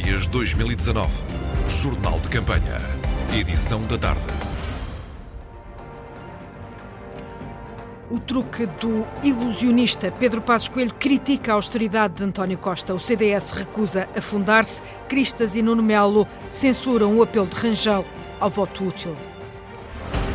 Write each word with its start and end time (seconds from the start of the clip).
Europeias 0.00 0.26
2019. 0.26 1.10
Jornal 1.68 2.18
de 2.20 2.28
Campanha. 2.30 2.78
Edição 3.38 3.82
da 3.86 3.98
tarde. 3.98 4.22
O 8.10 8.18
truque 8.18 8.66
do 8.66 9.06
ilusionista 9.22 10.10
Pedro 10.10 10.40
Passos 10.40 10.68
Coelho 10.68 10.94
critica 10.94 11.52
a 11.52 11.54
austeridade 11.54 12.14
de 12.14 12.24
António 12.24 12.56
Costa. 12.56 12.94
O 12.94 12.98
CDS 12.98 13.52
recusa 13.52 14.08
afundar-se. 14.16 14.80
Cristas 15.06 15.54
e 15.54 15.62
Nuno 15.62 15.82
Melo 15.82 16.26
censuram 16.48 17.16
o 17.16 17.22
apelo 17.22 17.46
de 17.46 17.56
Rangel 17.56 18.04
ao 18.40 18.48
voto 18.48 18.84
útil. 18.84 19.14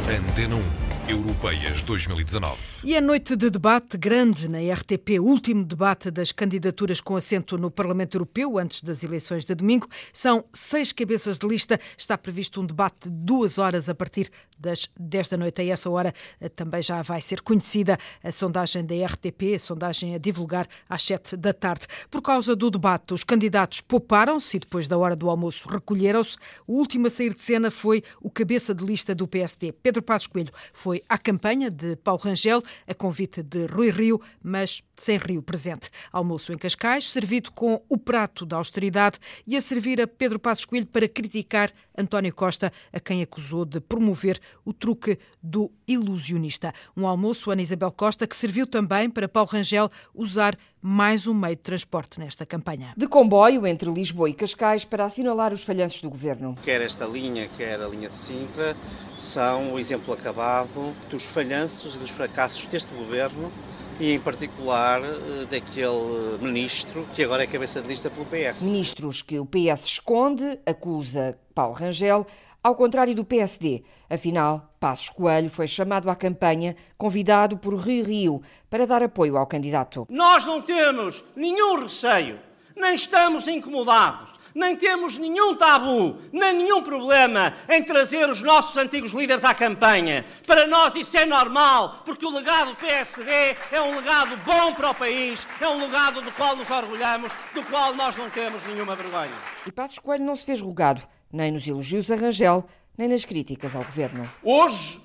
Antena 0.07 0.55
1. 0.55 0.84
Europeias 1.07 1.83
2019. 1.83 2.57
E 2.83 2.97
a 2.97 3.01
noite 3.01 3.35
de 3.35 3.51
debate 3.51 3.95
grande 3.95 4.49
na 4.49 4.57
RTP, 4.57 5.19
último 5.19 5.63
debate 5.63 6.09
das 6.09 6.31
candidaturas 6.31 6.99
com 6.99 7.15
assento 7.15 7.59
no 7.59 7.69
Parlamento 7.69 8.15
Europeu 8.15 8.57
antes 8.57 8.81
das 8.81 9.03
eleições 9.03 9.45
de 9.45 9.53
domingo. 9.53 9.87
São 10.11 10.45
seis 10.51 10.91
cabeças 10.91 11.37
de 11.37 11.47
lista. 11.47 11.79
Está 11.95 12.17
previsto 12.17 12.59
um 12.59 12.65
debate 12.65 13.07
de 13.07 13.09
duas 13.09 13.59
horas 13.59 13.87
a 13.87 13.93
partir 13.93 14.31
das 14.57 14.89
10 14.99 15.29
da 15.29 15.37
noite. 15.37 15.61
A 15.61 15.65
essa 15.65 15.89
hora 15.89 16.13
eh, 16.41 16.49
também 16.49 16.81
já 16.81 17.01
vai 17.03 17.21
ser 17.21 17.41
conhecida 17.41 17.99
a 18.23 18.31
sondagem 18.31 18.83
da 18.83 18.95
RTP, 18.95 19.55
a 19.55 19.59
sondagem 19.59 20.15
a 20.15 20.17
divulgar 20.17 20.67
às 20.89 21.03
7 21.03 21.37
da 21.37 21.53
tarde. 21.53 21.85
Por 22.09 22.21
causa 22.21 22.55
do 22.55 22.71
debate, 22.71 23.13
os 23.13 23.23
candidatos 23.23 23.81
pouparam-se 23.81 24.57
e 24.57 24.59
depois 24.59 24.87
da 24.87 24.97
hora 24.97 25.15
do 25.15 25.29
almoço 25.29 25.69
recolheram-se. 25.69 26.37
O 26.65 26.73
último 26.73 27.07
a 27.07 27.09
sair 27.11 27.33
de 27.33 27.41
cena 27.41 27.69
foi 27.69 28.03
o 28.21 28.29
cabeça 28.29 28.73
de 28.73 28.83
lista 28.83 29.13
do 29.13 29.27
PSD, 29.27 29.71
Pedro 29.71 30.01
Passos 30.01 30.27
Coelho. 30.27 30.51
Foi 30.73 30.94
à 31.07 31.17
campanha 31.17 31.69
de 31.69 31.95
Paulo 31.95 32.21
Rangel, 32.21 32.61
a 32.87 32.93
convite 32.93 33.41
de 33.41 33.65
Rui 33.65 33.89
Rio, 33.89 34.21
mas 34.43 34.81
sem 34.97 35.17
Rio 35.17 35.41
presente. 35.41 35.89
Almoço 36.11 36.53
em 36.53 36.57
Cascais, 36.57 37.11
servido 37.11 37.51
com 37.51 37.81
o 37.89 37.97
prato 37.97 38.45
da 38.45 38.57
austeridade 38.57 39.19
e 39.45 39.55
a 39.55 39.61
servir 39.61 40.01
a 40.01 40.07
Pedro 40.07 40.39
Passos 40.39 40.65
Coelho 40.65 40.85
para 40.85 41.07
criticar 41.07 41.71
António 41.97 42.33
Costa, 42.33 42.71
a 42.91 42.99
quem 42.99 43.21
acusou 43.21 43.65
de 43.65 43.79
promover 43.79 44.39
o 44.63 44.73
truque 44.73 45.17
do 45.41 45.71
ilusionista. 45.87 46.73
Um 46.95 47.07
almoço, 47.07 47.51
Ana 47.51 47.61
Isabel 47.61 47.91
Costa, 47.91 48.27
que 48.27 48.35
serviu 48.35 48.67
também 48.67 49.09
para 49.09 49.29
Paulo 49.29 49.49
Rangel 49.49 49.89
usar 50.13 50.57
mais 50.81 51.25
um 51.25 51.33
meio 51.33 51.55
de 51.55 51.63
transporte 51.63 52.19
nesta 52.19 52.45
campanha. 52.45 52.93
De 52.95 53.07
comboio 53.07 53.65
entre 53.65 53.89
Lisboa 53.89 54.29
e 54.29 54.33
Cascais 54.33 54.85
para 54.85 55.05
assinalar 55.05 55.51
os 55.51 55.63
falhanços 55.63 56.01
do 56.01 56.09
governo. 56.09 56.55
Quer 56.61 56.81
esta 56.81 57.05
linha, 57.05 57.49
quer 57.57 57.81
a 57.81 57.87
linha 57.87 58.09
de 58.09 58.15
Sintra, 58.15 58.75
são 59.17 59.73
o 59.73 59.79
exemplo 59.79 60.13
acabado 60.13 60.84
dos 61.09 61.23
falhanços 61.23 61.95
e 61.95 61.97
dos 61.97 62.09
fracassos 62.09 62.67
deste 62.67 62.93
governo 62.93 63.51
e 63.99 64.11
em 64.11 64.19
particular 64.19 65.01
eh, 65.01 65.45
daquele 65.49 66.37
ministro 66.41 67.07
que 67.15 67.23
agora 67.23 67.43
é 67.43 67.47
cabeça 67.47 67.81
de 67.81 67.87
lista 67.87 68.09
pelo 68.09 68.25
PS. 68.25 68.61
Ministros 68.61 69.21
que 69.21 69.39
o 69.39 69.45
PS 69.45 69.85
esconde, 69.85 70.59
acusa 70.65 71.37
Paulo 71.53 71.73
Rangel, 71.73 72.25
ao 72.61 72.75
contrário 72.75 73.15
do 73.15 73.23
PSD. 73.23 73.83
Afinal, 74.09 74.73
Passos 74.79 75.09
Coelho 75.09 75.49
foi 75.49 75.67
chamado 75.67 76.09
à 76.09 76.15
campanha, 76.15 76.75
convidado 76.97 77.57
por 77.57 77.75
Rio 77.75 78.03
Rio 78.03 78.41
para 78.69 78.87
dar 78.87 79.03
apoio 79.03 79.37
ao 79.37 79.47
candidato. 79.47 80.05
Nós 80.09 80.45
não 80.45 80.61
temos 80.61 81.23
nenhum 81.35 81.79
receio, 81.79 82.39
nem 82.75 82.95
estamos 82.95 83.47
incomodados 83.47 84.34
nem 84.55 84.73
temos 84.77 85.17
nenhum 85.17 85.53
tabu, 85.53 86.17
nem 86.31 86.53
nenhum 86.53 86.81
problema 86.81 87.53
em 87.67 87.83
trazer 87.83 88.29
os 88.29 88.41
nossos 88.41 88.77
antigos 88.77 89.11
líderes 89.11 89.43
à 89.43 89.53
campanha. 89.53 90.23
Para 90.47 90.65
nós 90.65 90.95
isso 90.95 91.17
é 91.17 91.25
normal, 91.25 92.01
porque 92.05 92.25
o 92.25 92.29
legado 92.29 92.69
do 92.69 92.77
PSD 92.77 93.29
é 93.69 93.81
um 93.81 93.93
legado 93.97 94.37
bom 94.45 94.73
para 94.73 94.91
o 94.91 94.95
país, 94.95 95.45
é 95.59 95.67
um 95.67 95.81
legado 95.81 96.21
do 96.21 96.31
qual 96.31 96.55
nos 96.55 96.71
orgulhamos, 96.71 97.33
do 97.53 97.61
qual 97.63 97.93
nós 97.93 98.15
não 98.15 98.29
temos 98.29 98.63
nenhuma 98.63 98.95
vergonha. 98.95 99.33
E 99.67 99.71
Passos 99.73 99.99
Coelho 99.99 100.23
não 100.23 100.37
se 100.37 100.45
fez 100.45 100.61
rogado, 100.61 101.01
nem 101.31 101.51
nos 101.51 101.67
elogios 101.67 102.09
a 102.09 102.15
Rangel, 102.15 102.65
nem 102.97 103.09
nas 103.09 103.25
críticas 103.25 103.75
ao 103.75 103.83
governo. 103.83 104.29
Hoje 104.41 105.01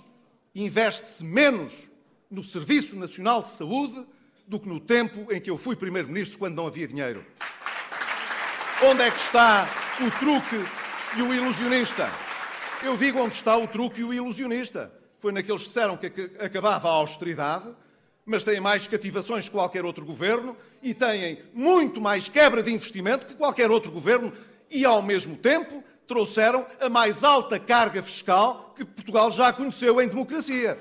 investe-se 0.55 1.25
menos 1.25 1.73
no 2.31 2.45
Serviço 2.45 2.95
Nacional 2.95 3.43
de 3.43 3.49
Saúde 3.49 4.07
do 4.47 4.61
que 4.61 4.69
no 4.69 4.79
tempo 4.79 5.33
em 5.33 5.41
que 5.41 5.51
eu 5.51 5.59
fui 5.59 5.75
Primeiro-Ministro, 5.75 6.39
quando 6.39 6.57
não 6.57 6.67
havia 6.67 6.87
dinheiro. 6.87 7.25
Onde 8.83 9.03
é 9.03 9.11
que 9.11 9.21
está 9.21 9.69
o 10.01 10.11
truque 10.19 10.65
e 11.15 11.21
o 11.21 11.35
ilusionista? 11.35 12.11
Eu 12.83 12.97
digo 12.97 13.21
onde 13.21 13.35
está 13.35 13.55
o 13.55 13.69
truque 13.69 14.01
e 14.01 14.05
o 14.05 14.15
ilusionista. 14.15 14.91
Foi 15.21 15.33
naqueles 15.33 15.61
que 15.61 15.69
disseram 15.69 15.99
que 15.99 16.07
acabava 16.41 16.89
a 16.89 16.93
austeridade, 16.93 17.67
mas 18.25 18.43
têm 18.43 18.59
mais 18.59 18.87
cativações 18.87 19.45
que 19.45 19.51
qualquer 19.51 19.85
outro 19.85 20.03
governo 20.03 20.57
e 20.83 20.95
têm 20.95 21.43
muito 21.53 22.01
mais 22.01 22.27
quebra 22.27 22.63
de 22.63 22.73
investimento 22.73 23.27
que 23.27 23.35
qualquer 23.35 23.71
outro 23.71 23.91
governo 23.91 24.33
e, 24.71 24.83
ao 24.83 25.03
mesmo 25.03 25.37
tempo, 25.37 25.85
trouxeram 26.09 26.67
a 26.81 26.89
mais 26.89 27.23
alta 27.23 27.59
carga 27.59 28.03
fiscal 28.03 28.73
que 28.75 28.83
Portugal 28.83 29.31
já 29.31 29.53
conheceu 29.53 30.01
em 30.01 30.09
democracia. 30.09 30.79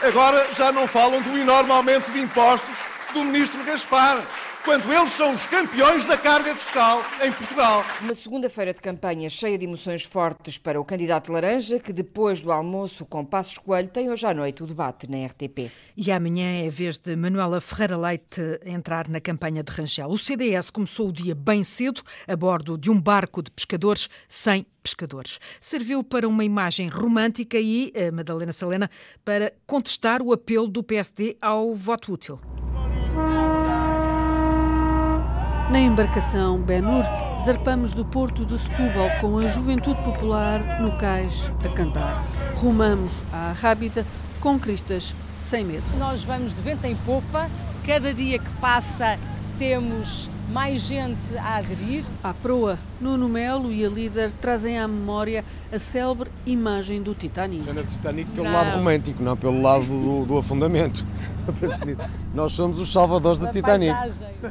Agora 0.00 0.54
já 0.54 0.72
não 0.72 0.88
falam 0.88 1.20
do 1.20 1.36
enorme 1.36 1.70
aumento 1.70 2.10
de 2.12 2.20
impostos 2.20 2.74
do 3.12 3.22
ministro 3.24 3.62
Gaspar 3.62 4.24
quando 4.64 4.92
eles 4.92 5.10
são 5.10 5.32
os 5.32 5.44
campeões 5.46 6.04
da 6.04 6.16
carga 6.16 6.54
fiscal 6.54 7.02
em 7.22 7.32
Portugal. 7.32 7.84
Uma 8.00 8.14
segunda-feira 8.14 8.72
de 8.72 8.80
campanha 8.80 9.28
cheia 9.28 9.58
de 9.58 9.64
emoções 9.64 10.04
fortes 10.04 10.56
para 10.56 10.80
o 10.80 10.84
candidato 10.84 11.32
laranja, 11.32 11.78
que 11.78 11.92
depois 11.92 12.40
do 12.40 12.52
almoço 12.52 13.04
com 13.04 13.24
Passos 13.24 13.58
Coelho 13.58 13.88
tem 13.88 14.10
hoje 14.10 14.24
à 14.24 14.32
noite 14.32 14.62
o 14.62 14.66
debate 14.66 15.10
na 15.10 15.26
RTP. 15.26 15.70
E 15.96 16.12
amanhã 16.12 16.62
é 16.62 16.68
a 16.68 16.70
vez 16.70 16.96
de 16.98 17.16
Manuela 17.16 17.60
Ferreira 17.60 17.96
Leite 17.96 18.40
entrar 18.64 19.08
na 19.08 19.20
campanha 19.20 19.62
de 19.62 19.72
Rangel. 19.72 20.08
O 20.08 20.18
CDS 20.18 20.70
começou 20.70 21.08
o 21.08 21.12
dia 21.12 21.34
bem 21.34 21.64
cedo, 21.64 22.02
a 22.28 22.36
bordo 22.36 22.78
de 22.78 22.90
um 22.90 23.00
barco 23.00 23.42
de 23.42 23.50
pescadores 23.50 24.08
sem 24.28 24.64
pescadores. 24.82 25.38
Serviu 25.60 26.04
para 26.04 26.28
uma 26.28 26.44
imagem 26.44 26.88
romântica 26.88 27.58
e, 27.58 27.92
eh, 27.94 28.10
Madalena 28.10 28.52
Salena, 28.52 28.90
para 29.24 29.52
contestar 29.66 30.22
o 30.22 30.32
apelo 30.32 30.68
do 30.68 30.82
PSD 30.82 31.36
ao 31.40 31.74
voto 31.74 32.12
útil. 32.12 32.40
Na 35.72 35.80
embarcação 35.80 36.58
Ben-Hur, 36.58 37.02
zarpamos 37.42 37.94
do 37.94 38.04
porto 38.04 38.44
de 38.44 38.58
Setúbal 38.58 39.08
com 39.22 39.38
a 39.38 39.46
juventude 39.46 39.98
popular 40.02 40.82
no 40.82 40.98
cais 40.98 41.50
a 41.64 41.68
cantar. 41.70 42.26
Rumamos 42.56 43.24
à 43.32 43.52
Rábida 43.52 44.04
com 44.38 44.58
cristas 44.58 45.14
sem 45.38 45.64
medo. 45.64 45.82
Nós 45.96 46.24
vamos 46.24 46.54
de 46.54 46.60
vento 46.60 46.84
em 46.84 46.94
popa, 46.94 47.48
cada 47.86 48.12
dia 48.12 48.38
que 48.38 48.50
passa 48.60 49.18
temos 49.58 50.28
mais 50.52 50.82
gente 50.82 51.36
a 51.38 51.56
aderir. 51.56 52.04
À 52.22 52.34
proa, 52.34 52.78
Nuno 53.00 53.28
Melo 53.28 53.72
e 53.72 53.84
a 53.84 53.88
líder 53.88 54.30
trazem 54.32 54.78
à 54.78 54.86
memória 54.86 55.42
a 55.72 55.78
célebre 55.78 56.30
imagem 56.44 57.02
do 57.02 57.14
Titanic. 57.14 57.62
Cena 57.62 57.82
do 57.82 57.90
Titanic 57.90 58.30
pelo 58.32 58.44
não. 58.44 58.52
lado 58.52 58.76
romântico, 58.76 59.22
não 59.22 59.36
pelo 59.36 59.62
lado 59.62 59.86
do, 59.86 60.26
do 60.26 60.36
afundamento. 60.36 61.06
Nós 62.34 62.52
somos 62.52 62.78
os 62.78 62.92
salvadores 62.92 63.40
do 63.40 63.50
Titanic. 63.50 63.96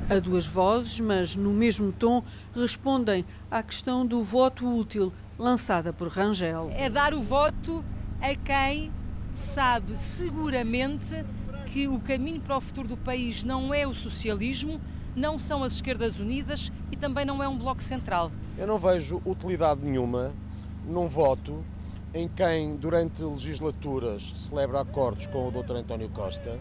A 0.10 0.20
duas 0.20 0.48
vozes, 0.48 1.00
mas 1.00 1.36
no 1.36 1.52
mesmo 1.52 1.92
tom, 1.92 2.24
respondem 2.56 3.24
à 3.50 3.62
questão 3.62 4.06
do 4.06 4.24
voto 4.24 4.68
útil 4.68 5.14
lançada 5.38 5.94
por 5.94 6.08
Rangel. 6.08 6.72
É 6.74 6.90
dar 6.90 7.14
o 7.14 7.22
voto 7.22 7.86
a 8.20 8.36
quem 8.36 8.92
sabe 9.32 9.96
seguramente 9.96 11.24
que 11.68 11.88
o 11.88 12.00
caminho 12.00 12.42
para 12.42 12.58
o 12.58 12.62
futuro 12.62 12.88
do 12.88 12.98
país 12.98 13.44
não 13.44 13.74
é 13.74 13.88
o 13.88 13.94
socialismo, 13.94 14.82
não 15.16 15.38
são 15.38 15.64
as 15.64 15.74
esquerdas 15.74 16.20
unidas 16.20 16.72
e 16.92 16.96
também 16.96 17.26
não 17.26 17.42
é 17.42 17.48
um 17.48 17.58
bloco 17.58 17.82
central. 17.82 18.32
Eu 18.58 18.68
não 18.68 18.78
vejo 18.78 19.22
utilidade 19.26 19.82
nenhuma 19.84 20.34
num 20.86 21.08
voto 21.08 21.64
em 22.14 22.28
quem, 22.28 22.76
durante 22.76 23.24
legislaturas, 23.24 24.34
celebra 24.36 24.82
acordos 24.82 25.28
com 25.28 25.48
o 25.48 25.52
Dr. 25.52 25.78
António 25.78 26.10
Costa 26.10 26.60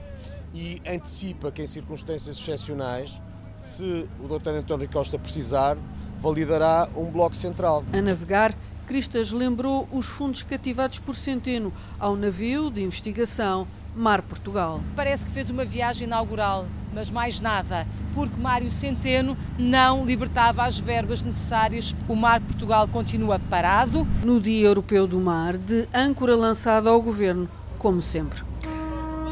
e 0.55 0.81
antecipa 0.87 1.51
que, 1.51 1.63
em 1.63 1.67
circunstâncias 1.67 2.39
excepcionais, 2.39 3.21
se 3.57 4.07
o 4.23 4.39
Dr. 4.39 4.51
António 4.51 4.89
Costa 4.89 5.19
precisar, 5.19 5.77
validará 6.21 6.89
um 6.97 7.11
bloco 7.11 7.35
central. 7.35 7.85
A 7.93 8.01
navegar, 8.01 8.55
Cristas 8.87 9.33
lembrou 9.33 9.89
os 9.93 10.07
fundos 10.07 10.43
cativados 10.43 10.99
por 10.99 11.15
Centeno 11.15 11.73
ao 11.99 12.17
navio 12.17 12.71
de 12.71 12.83
investigação 12.83 13.67
Mar 13.95 14.23
Portugal. 14.23 14.81
Parece 14.95 15.27
que 15.27 15.33
fez 15.33 15.51
uma 15.51 15.65
viagem 15.65 16.07
inaugural, 16.07 16.67
mas 16.93 17.11
mais 17.11 17.41
nada, 17.41 17.87
porque 18.15 18.41
Mário 18.41 18.71
Centeno 18.71 19.37
não 19.59 20.05
libertava 20.05 20.65
as 20.65 20.79
verbas 20.79 21.23
necessárias. 21.23 21.95
O 22.09 22.15
Mar 22.15 22.41
Portugal 22.41 22.89
continua 22.89 23.39
parado. 23.39 24.07
No 24.25 24.41
Dia 24.41 24.67
Europeu 24.69 25.07
do 25.07 25.21
Mar, 25.21 25.57
de 25.57 25.89
âncora 25.95 26.35
lançada 26.37 26.91
ao 26.91 27.01
governo, 27.01 27.49
como 27.79 28.01
sempre. 28.01 28.50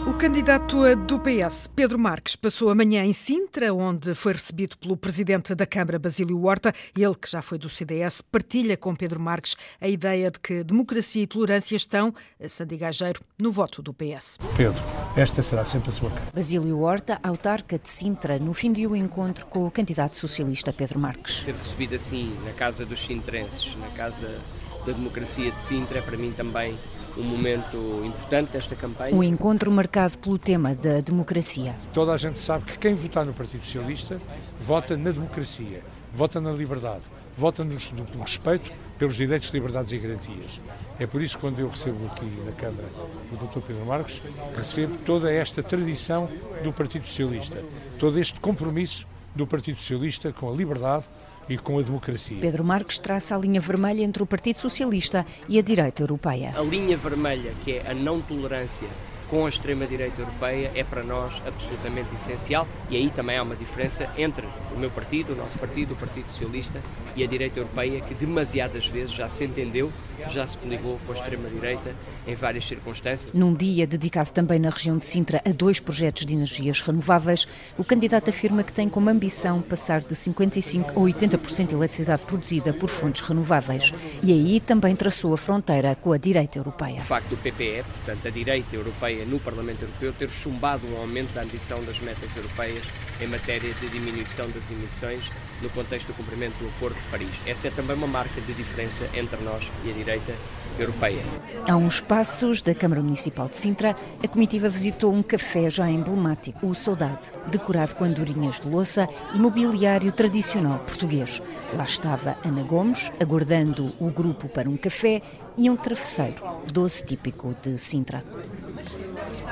O 0.08 0.14
candidato 0.14 0.96
do 0.96 1.20
PS, 1.20 1.66
Pedro 1.66 1.98
Marques, 1.98 2.34
passou 2.34 2.70
amanhã 2.70 3.04
em 3.04 3.12
Sintra, 3.12 3.74
onde 3.74 4.14
foi 4.14 4.32
recebido 4.32 4.78
pelo 4.78 4.96
presidente 4.96 5.54
da 5.54 5.66
Câmara, 5.66 5.98
Basílio 5.98 6.42
Horta. 6.42 6.72
Ele, 6.96 7.14
que 7.14 7.30
já 7.30 7.42
foi 7.42 7.58
do 7.58 7.68
CDS, 7.68 8.22
partilha 8.22 8.74
com 8.74 8.96
Pedro 8.96 9.20
Marques 9.20 9.54
a 9.78 9.86
ideia 9.86 10.30
de 10.30 10.40
que 10.40 10.64
democracia 10.64 11.22
e 11.22 11.26
tolerância 11.26 11.76
estão, 11.76 12.14
Sandy 12.48 12.78
Gageiro, 12.78 13.20
no 13.38 13.52
voto 13.52 13.82
do 13.82 13.92
PS. 13.92 14.38
Pedro, 14.56 14.82
esta 15.14 15.42
será 15.42 15.66
sempre 15.66 15.90
a 15.90 15.92
sua 15.92 16.08
cara. 16.08 16.30
Basílio 16.34 16.80
Horta, 16.80 17.20
autarca 17.22 17.78
de 17.78 17.90
Sintra, 17.90 18.38
no 18.38 18.54
fim 18.54 18.72
de 18.72 18.86
um 18.86 18.96
encontro 18.96 19.44
com 19.44 19.66
o 19.66 19.70
candidato 19.70 20.16
socialista 20.16 20.72
Pedro 20.72 20.98
Marques. 20.98 21.42
Ser 21.42 21.54
recebido 21.54 21.94
assim, 21.94 22.34
na 22.46 22.54
casa 22.54 22.86
dos 22.86 23.02
sintrenses, 23.02 23.76
na 23.76 23.88
casa 23.88 24.40
da 24.86 24.92
democracia 24.92 25.52
de 25.52 25.60
Sintra, 25.60 25.98
é 25.98 26.02
para 26.02 26.16
mim 26.16 26.32
também 26.34 26.78
um 27.18 27.24
momento 27.24 27.76
importante 28.04 28.52
desta 28.52 28.76
campanha. 28.76 29.14
Um 29.14 29.22
encontro 29.22 29.70
marcado 29.70 30.16
pelo 30.18 30.38
tema 30.38 30.74
da 30.74 31.00
democracia. 31.00 31.74
Toda 31.92 32.12
a 32.12 32.16
gente 32.16 32.38
sabe 32.38 32.64
que 32.64 32.78
quem 32.78 32.94
votar 32.94 33.24
no 33.24 33.34
Partido 33.34 33.64
Socialista 33.64 34.20
vota 34.60 34.96
na 34.96 35.10
democracia, 35.10 35.82
vota 36.14 36.40
na 36.40 36.52
liberdade, 36.52 37.02
vota 37.36 37.64
no, 37.64 37.74
no 38.14 38.22
respeito 38.22 38.70
pelos 38.98 39.16
direitos, 39.16 39.50
liberdades 39.50 39.92
e 39.92 39.98
garantias. 39.98 40.60
É 40.98 41.06
por 41.06 41.20
isso 41.20 41.36
que 41.36 41.40
quando 41.40 41.58
eu 41.58 41.68
recebo 41.68 42.06
aqui 42.06 42.26
na 42.44 42.52
Câmara 42.52 42.88
o 43.32 43.36
Dr. 43.36 43.60
Pedro 43.66 43.86
Marques, 43.86 44.22
recebo 44.56 44.96
toda 44.98 45.30
esta 45.30 45.62
tradição 45.62 46.28
do 46.62 46.72
Partido 46.72 47.06
Socialista, 47.06 47.62
todo 47.98 48.18
este 48.18 48.38
compromisso 48.40 49.06
do 49.34 49.46
Partido 49.46 49.78
Socialista 49.78 50.32
com 50.32 50.50
a 50.50 50.54
liberdade, 50.54 51.04
e 51.48 51.56
com 51.56 51.78
a 51.78 51.82
democracia. 51.82 52.38
Pedro 52.40 52.64
Marques 52.64 52.98
traça 52.98 53.34
a 53.34 53.38
linha 53.38 53.60
vermelha 53.60 54.02
entre 54.02 54.22
o 54.22 54.26
Partido 54.26 54.56
Socialista 54.56 55.24
e 55.48 55.58
a 55.58 55.62
direita 55.62 56.02
europeia. 56.02 56.52
A 56.56 56.62
linha 56.62 56.96
vermelha, 56.96 57.52
que 57.64 57.72
é 57.72 57.90
a 57.90 57.94
não 57.94 58.20
tolerância 58.20 58.88
com 59.28 59.46
a 59.46 59.48
extrema-direita 59.48 60.20
europeia 60.20 60.70
é 60.74 60.82
para 60.82 61.02
nós 61.02 61.40
absolutamente 61.46 62.14
essencial 62.14 62.66
e 62.90 62.96
aí 62.96 63.10
também 63.10 63.36
há 63.36 63.42
uma 63.42 63.56
diferença 63.56 64.08
entre 64.16 64.46
o 64.74 64.78
meu 64.78 64.90
partido, 64.90 65.32
o 65.32 65.36
nosso 65.36 65.58
partido, 65.58 65.92
o 65.92 65.96
Partido 65.96 66.28
Socialista 66.28 66.80
e 67.14 67.22
a 67.22 67.26
direita 67.26 67.58
europeia 67.58 68.00
que 68.00 68.14
demasiadas 68.14 68.86
vezes 68.86 69.12
já 69.12 69.28
se 69.28 69.44
entendeu, 69.44 69.92
já 70.28 70.46
se 70.46 70.56
coligou 70.58 70.98
com 71.06 71.12
a 71.12 71.14
extrema-direita 71.14 71.94
em 72.26 72.34
várias 72.34 72.66
circunstâncias. 72.66 73.32
Num 73.34 73.54
dia 73.54 73.86
dedicado 73.86 74.30
também 74.30 74.58
na 74.58 74.70
região 74.70 74.98
de 74.98 75.06
Sintra 75.06 75.42
a 75.44 75.50
dois 75.50 75.80
projetos 75.80 76.24
de 76.24 76.34
energias 76.34 76.80
renováveis, 76.80 77.46
o 77.76 77.84
candidato 77.84 78.30
afirma 78.30 78.62
que 78.62 78.72
tem 78.72 78.88
como 78.88 79.10
ambição 79.10 79.60
passar 79.60 80.00
de 80.00 80.14
55% 80.14 80.90
a 80.90 80.94
80% 80.94 81.66
de 81.68 81.74
eletricidade 81.74 82.22
produzida 82.22 82.72
por 82.72 82.88
fontes 82.88 83.22
renováveis. 83.22 83.92
E 84.22 84.32
aí 84.32 84.60
também 84.60 84.94
traçou 84.94 85.34
a 85.34 85.36
fronteira 85.36 85.94
com 85.94 86.12
a 86.12 86.18
direita 86.18 86.58
europeia. 86.58 87.00
O 87.00 87.04
facto 87.04 87.28
do 87.28 87.36
PPE, 87.36 87.84
portanto 88.04 88.26
a 88.26 88.30
direita 88.30 88.76
europeia 88.76 89.17
Europeia, 89.18 89.24
no 89.26 89.38
Parlamento 89.40 89.82
Europeu, 89.82 90.12
ter 90.12 90.30
chumbado 90.30 90.86
um 90.86 90.96
aumento 90.96 91.32
da 91.32 91.42
ambição 91.42 91.82
das 91.84 91.98
metas 92.00 92.34
europeias 92.36 92.84
em 93.20 93.26
matéria 93.26 93.72
de 93.74 93.88
diminuição 93.88 94.48
das 94.50 94.70
emissões 94.70 95.30
no 95.60 95.68
contexto 95.70 96.08
do 96.08 96.14
cumprimento 96.14 96.54
do 96.58 96.68
Acordo 96.68 96.96
de 96.96 97.10
Paris. 97.10 97.34
Essa 97.46 97.68
é 97.68 97.70
também 97.70 97.96
uma 97.96 98.06
marca 98.06 98.40
de 98.40 98.54
diferença 98.54 99.08
entre 99.14 99.42
nós 99.42 99.68
e 99.84 99.90
a 99.90 99.92
direita 99.92 100.34
europeia. 100.78 101.22
A 101.66 101.76
uns 101.76 102.00
passos 102.00 102.62
da 102.62 102.74
Câmara 102.74 103.02
Municipal 103.02 103.48
de 103.48 103.58
Sintra, 103.58 103.96
a 104.22 104.28
comitiva 104.28 104.68
visitou 104.68 105.12
um 105.12 105.22
café 105.22 105.68
já 105.68 105.90
emblemático, 105.90 106.66
o 106.66 106.74
Saudade, 106.74 107.32
decorado 107.50 107.96
com 107.96 108.04
andorinhas 108.04 108.60
de 108.60 108.68
louça 108.68 109.08
e 109.34 109.38
mobiliário 109.38 110.12
tradicional 110.12 110.78
português. 110.80 111.42
Lá 111.74 111.84
estava 111.84 112.38
Ana 112.44 112.62
Gomes, 112.62 113.12
aguardando 113.20 113.92
o 113.98 114.10
grupo 114.10 114.48
para 114.48 114.70
um 114.70 114.76
café 114.76 115.20
e 115.56 115.68
um 115.68 115.76
travesseiro, 115.76 116.36
doce 116.72 117.04
típico 117.04 117.54
de 117.60 117.76
Sintra. 117.76 118.24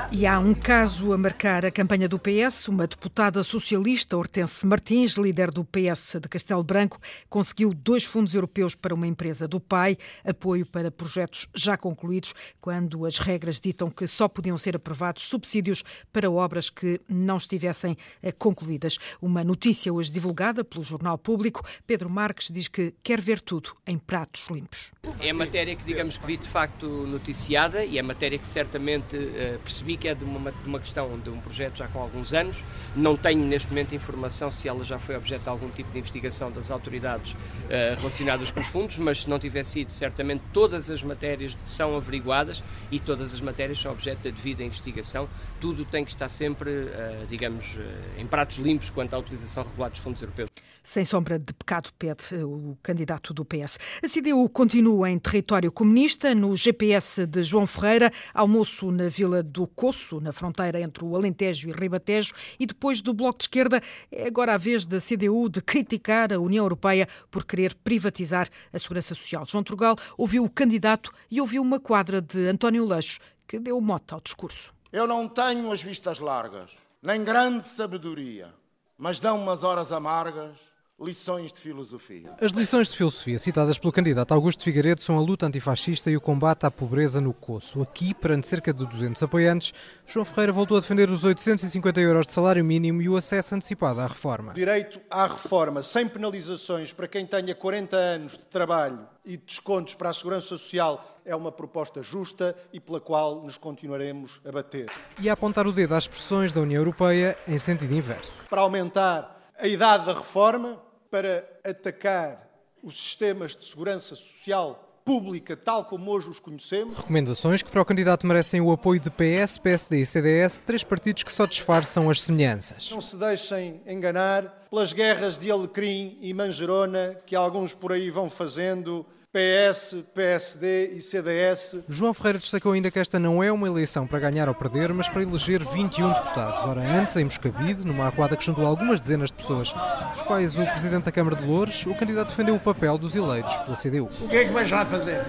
E 0.09 0.25
há 0.25 0.39
um 0.39 0.53
caso 0.53 1.11
a 1.11 1.17
marcar 1.17 1.65
a 1.65 1.71
campanha 1.71 2.07
do 2.07 2.17
PS. 2.17 2.69
Uma 2.69 2.87
deputada 2.87 3.43
socialista, 3.43 4.15
Hortense 4.15 4.65
Martins, 4.65 5.15
líder 5.17 5.51
do 5.51 5.65
PS 5.65 6.15
de 6.21 6.29
Castelo 6.29 6.63
Branco, 6.63 6.97
conseguiu 7.29 7.73
dois 7.73 8.05
fundos 8.05 8.33
europeus 8.33 8.73
para 8.73 8.95
uma 8.95 9.05
empresa 9.05 9.49
do 9.49 9.59
pai, 9.59 9.97
apoio 10.23 10.65
para 10.65 10.89
projetos 10.89 11.49
já 11.53 11.75
concluídos, 11.75 12.33
quando 12.61 13.05
as 13.05 13.17
regras 13.19 13.59
ditam 13.59 13.91
que 13.91 14.07
só 14.07 14.29
podiam 14.29 14.57
ser 14.57 14.77
aprovados 14.77 15.23
subsídios 15.23 15.83
para 16.13 16.31
obras 16.31 16.69
que 16.69 17.01
não 17.09 17.35
estivessem 17.35 17.97
eh, 18.23 18.31
concluídas. 18.31 18.97
Uma 19.21 19.43
notícia 19.43 19.93
hoje 19.93 20.09
divulgada 20.09 20.63
pelo 20.63 20.83
Jornal 20.83 21.17
Público. 21.17 21.65
Pedro 21.85 22.09
Marques 22.09 22.49
diz 22.49 22.69
que 22.69 22.93
quer 23.03 23.19
ver 23.19 23.41
tudo 23.41 23.75
em 23.85 23.97
pratos 23.97 24.45
limpos. 24.49 24.93
É 25.19 25.33
matéria 25.33 25.75
que, 25.75 25.83
digamos 25.83 26.17
que 26.17 26.25
vi 26.25 26.37
de 26.37 26.47
facto 26.47 26.87
noticiada 26.87 27.83
e 27.83 27.97
é 27.97 28.01
matéria 28.01 28.39
que 28.39 28.47
certamente 28.47 29.17
uh, 29.17 29.59
percebi 29.59 29.96
que 29.97 30.07
é 30.07 30.15
de 30.15 30.23
uma, 30.23 30.51
de 30.51 30.67
uma 30.67 30.79
questão 30.79 31.17
de 31.19 31.29
um 31.29 31.39
projeto 31.39 31.77
já 31.77 31.87
com 31.87 31.99
alguns 31.99 32.33
anos. 32.33 32.63
Não 32.95 33.17
tenho 33.17 33.43
neste 33.45 33.69
momento 33.69 33.93
informação 33.95 34.49
se 34.51 34.67
ela 34.67 34.83
já 34.83 34.97
foi 34.97 35.15
objeto 35.15 35.43
de 35.43 35.49
algum 35.49 35.69
tipo 35.69 35.91
de 35.91 35.99
investigação 35.99 36.51
das 36.51 36.71
autoridades 36.71 37.33
uh, 37.33 37.97
relacionadas 37.97 38.51
com 38.51 38.59
os 38.59 38.67
fundos, 38.67 38.97
mas 38.97 39.21
se 39.21 39.29
não 39.29 39.39
tiver 39.39 39.63
sido, 39.63 39.91
certamente 39.91 40.43
todas 40.53 40.89
as 40.89 41.03
matérias 41.03 41.57
são 41.65 41.95
averiguadas 41.95 42.63
e 42.91 42.99
todas 42.99 43.33
as 43.33 43.41
matérias 43.41 43.79
são 43.79 43.91
objeto 43.91 44.23
da 44.23 44.29
devida 44.29 44.63
investigação. 44.63 45.27
Tudo 45.59 45.85
tem 45.85 46.05
que 46.05 46.11
estar 46.11 46.29
sempre, 46.29 46.69
uh, 46.69 47.27
digamos, 47.29 47.75
uh, 47.75 47.79
em 48.17 48.27
pratos 48.27 48.57
limpos 48.57 48.89
quanto 48.89 49.13
à 49.13 49.17
utilização 49.17 49.63
regular 49.63 49.89
dos 49.89 49.99
fundos 49.99 50.21
europeus. 50.21 50.49
Sem 50.87 51.03
sombra 51.03 51.37
de 51.37 51.53
pecado, 51.53 51.89
pede 51.99 52.33
o 52.45 52.77
candidato 52.81 53.33
do 53.33 53.43
PS. 53.43 53.77
A 54.01 54.07
CDU 54.07 54.47
continua 54.47 55.09
em 55.09 55.19
território 55.19 55.69
comunista. 55.69 56.33
No 56.33 56.55
GPS 56.55 57.27
de 57.27 57.43
João 57.43 57.67
Ferreira, 57.67 58.09
almoço 58.33 58.89
na 58.89 59.09
Vila 59.09 59.43
do 59.43 59.67
Coço, 59.87 60.19
na 60.19 60.33
fronteira 60.33 60.81
entre 60.81 61.05
o 61.05 61.15
Alentejo 61.15 61.69
e 61.69 61.71
Ribatejo, 61.71 62.33
e 62.59 62.65
depois 62.65 63.01
do 63.01 63.13
Bloco 63.13 63.37
de 63.37 63.45
Esquerda, 63.45 63.81
é 64.11 64.27
agora 64.27 64.53
a 64.53 64.57
vez 64.57 64.85
da 64.85 64.97
CDU 64.99 65.47
de 65.47 65.61
criticar 65.61 66.33
a 66.33 66.39
União 66.39 66.65
Europeia 66.65 67.07
por 67.31 67.45
querer 67.45 67.73
privatizar 67.73 68.49
a 68.73 68.77
segurança 68.77 69.15
social. 69.15 69.45
João 69.47 69.63
Trugal 69.63 69.95
ouviu 70.17 70.43
o 70.43 70.49
candidato 70.49 71.09
e 71.31 71.39
ouviu 71.39 71.61
uma 71.61 71.79
quadra 71.79 72.21
de 72.21 72.49
António 72.49 72.83
Leixo, 72.83 73.21
que 73.47 73.57
deu 73.59 73.79
mote 73.79 74.13
ao 74.13 74.19
discurso. 74.19 74.73
Eu 74.91 75.07
não 75.07 75.25
tenho 75.25 75.71
as 75.71 75.81
vistas 75.81 76.19
largas, 76.19 76.75
nem 77.01 77.23
grande 77.23 77.63
sabedoria, 77.63 78.53
mas 78.97 79.21
dão 79.21 79.41
umas 79.41 79.63
horas 79.63 79.93
amargas 79.93 80.57
Lições 80.99 81.51
de 81.51 81.59
filosofia. 81.59 82.33
As 82.41 82.53
lições 82.53 82.89
de 82.89 82.97
filosofia 82.97 83.37
citadas 83.37 83.77
pelo 83.77 83.93
candidato 83.93 84.33
Augusto 84.33 84.63
Figueiredo 84.63 84.99
são 84.99 85.15
a 85.15 85.21
luta 85.21 85.45
antifascista 85.45 86.09
e 86.09 86.17
o 86.17 86.21
combate 86.21 86.65
à 86.65 86.71
pobreza 86.71 87.21
no 87.21 87.35
Coço. 87.35 87.83
Aqui, 87.83 88.15
perante 88.15 88.47
cerca 88.47 88.73
de 88.73 88.83
200 88.83 89.21
apoiantes, 89.21 89.75
João 90.07 90.25
Ferreira 90.25 90.51
voltou 90.51 90.75
a 90.75 90.79
defender 90.79 91.11
os 91.11 91.23
850 91.23 92.01
euros 92.01 92.25
de 92.25 92.33
salário 92.33 92.65
mínimo 92.65 92.99
e 92.99 93.07
o 93.07 93.15
acesso 93.15 93.53
antecipado 93.53 93.99
à 93.99 94.07
reforma. 94.07 94.53
Direito 94.53 94.99
à 95.07 95.27
reforma, 95.27 95.83
sem 95.83 96.07
penalizações 96.07 96.91
para 96.91 97.07
quem 97.07 97.27
tenha 97.27 97.53
40 97.53 97.95
anos 97.95 98.31
de 98.31 98.45
trabalho 98.45 99.07
e 99.23 99.37
descontos 99.37 99.93
para 99.93 100.09
a 100.09 100.13
segurança 100.15 100.47
social 100.47 101.19
é 101.23 101.35
uma 101.35 101.51
proposta 101.51 102.01
justa 102.01 102.55
e 102.73 102.79
pela 102.79 102.99
qual 102.99 103.43
nos 103.43 103.55
continuaremos 103.55 104.41
a 104.43 104.51
bater. 104.51 104.89
E 105.21 105.29
a 105.29 105.33
apontar 105.33 105.67
o 105.67 105.71
dedo 105.71 105.93
às 105.93 106.07
pressões 106.07 106.53
da 106.53 106.61
União 106.61 106.81
Europeia 106.81 107.37
em 107.47 107.59
sentido 107.59 107.93
inverso. 107.93 108.41
Para 108.49 108.61
aumentar 108.61 109.53
a 109.59 109.67
idade 109.67 110.07
da 110.07 110.13
reforma, 110.13 110.86
para 111.09 111.47
atacar 111.63 112.47
os 112.83 112.95
sistemas 112.97 113.55
de 113.55 113.65
segurança 113.65 114.15
social 114.15 114.87
pública 115.07 115.55
tal 115.55 115.85
como 115.85 116.11
hoje 116.11 116.29
os 116.29 116.37
conhecemos. 116.37 116.97
Recomendações 116.97 117.63
que 117.63 117.71
para 117.71 117.81
o 117.81 117.85
candidato 117.85 118.27
merecem 118.27 118.59
o 118.59 118.69
apoio 118.73 118.99
de 118.99 119.09
PS, 119.09 119.57
PSD 119.57 120.01
e 120.01 120.05
CDS, 120.05 120.59
três 120.59 120.83
partidos 120.83 121.23
que 121.23 121.31
só 121.31 121.45
disfarçam 121.45 122.09
as 122.09 122.21
semelhanças. 122.21 122.91
Não 122.91 122.99
se 122.99 123.15
deixem 123.15 123.81
enganar 123.87 124.65
pelas 124.69 124.91
guerras 124.91 125.37
de 125.37 125.49
Alecrim 125.49 126.17
e 126.21 126.33
Manjerona 126.33 127.15
que 127.25 127.37
alguns 127.37 127.73
por 127.73 127.93
aí 127.93 128.09
vão 128.09 128.29
fazendo 128.29 129.05
PS, 129.37 130.03
PSD 130.15 130.93
e 130.95 131.01
CDS. 131.01 131.83
João 131.87 132.11
Ferreira 132.11 132.39
destacou 132.39 132.71
ainda 132.71 132.89
que 132.89 132.97
esta 132.97 133.19
não 133.19 133.43
é 133.43 133.51
uma 133.51 133.67
eleição 133.67 134.07
para 134.07 134.17
ganhar 134.17 134.49
ou 134.49 134.55
perder, 134.55 134.91
mas 134.91 135.07
para 135.07 135.21
eleger 135.21 135.63
21 135.63 136.11
deputados. 136.11 136.65
Ora, 136.65 136.81
antes, 136.81 137.15
em 137.17 137.23
Moscavide, 137.23 137.85
numa 137.85 138.07
arruada 138.07 138.35
que 138.35 138.43
juntou 138.43 138.65
algumas 138.65 138.99
dezenas 138.99 139.29
de 139.29 139.35
pessoas, 139.35 139.71
dos 140.11 140.23
quais 140.23 140.57
o 140.57 140.65
Presidente 140.65 141.03
da 141.03 141.11
Câmara 141.11 141.35
de 141.35 141.45
Louros, 141.45 141.85
o 141.85 141.93
candidato 141.93 142.29
defendeu 142.29 142.55
o 142.55 142.59
papel 142.59 142.97
dos 142.97 143.15
eleitos 143.15 143.55
pela 143.57 143.75
CDU. 143.75 144.09
O 144.21 144.27
que 144.27 144.37
é 144.37 144.45
que 144.45 144.51
vais 144.51 144.71
lá 144.71 144.83
fazer? 144.83 145.23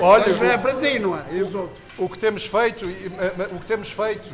Olha, 0.00 0.24
é 0.44 0.56
para 0.56 0.74
ti, 0.74 1.00
não 1.00 1.16
é? 1.16 1.24
O 1.98 2.08
que 2.08 2.16
temos 2.16 2.46
feito, 2.46 2.86
o 2.86 3.58
que 3.58 3.66
temos 3.66 3.90
feito, 3.90 4.30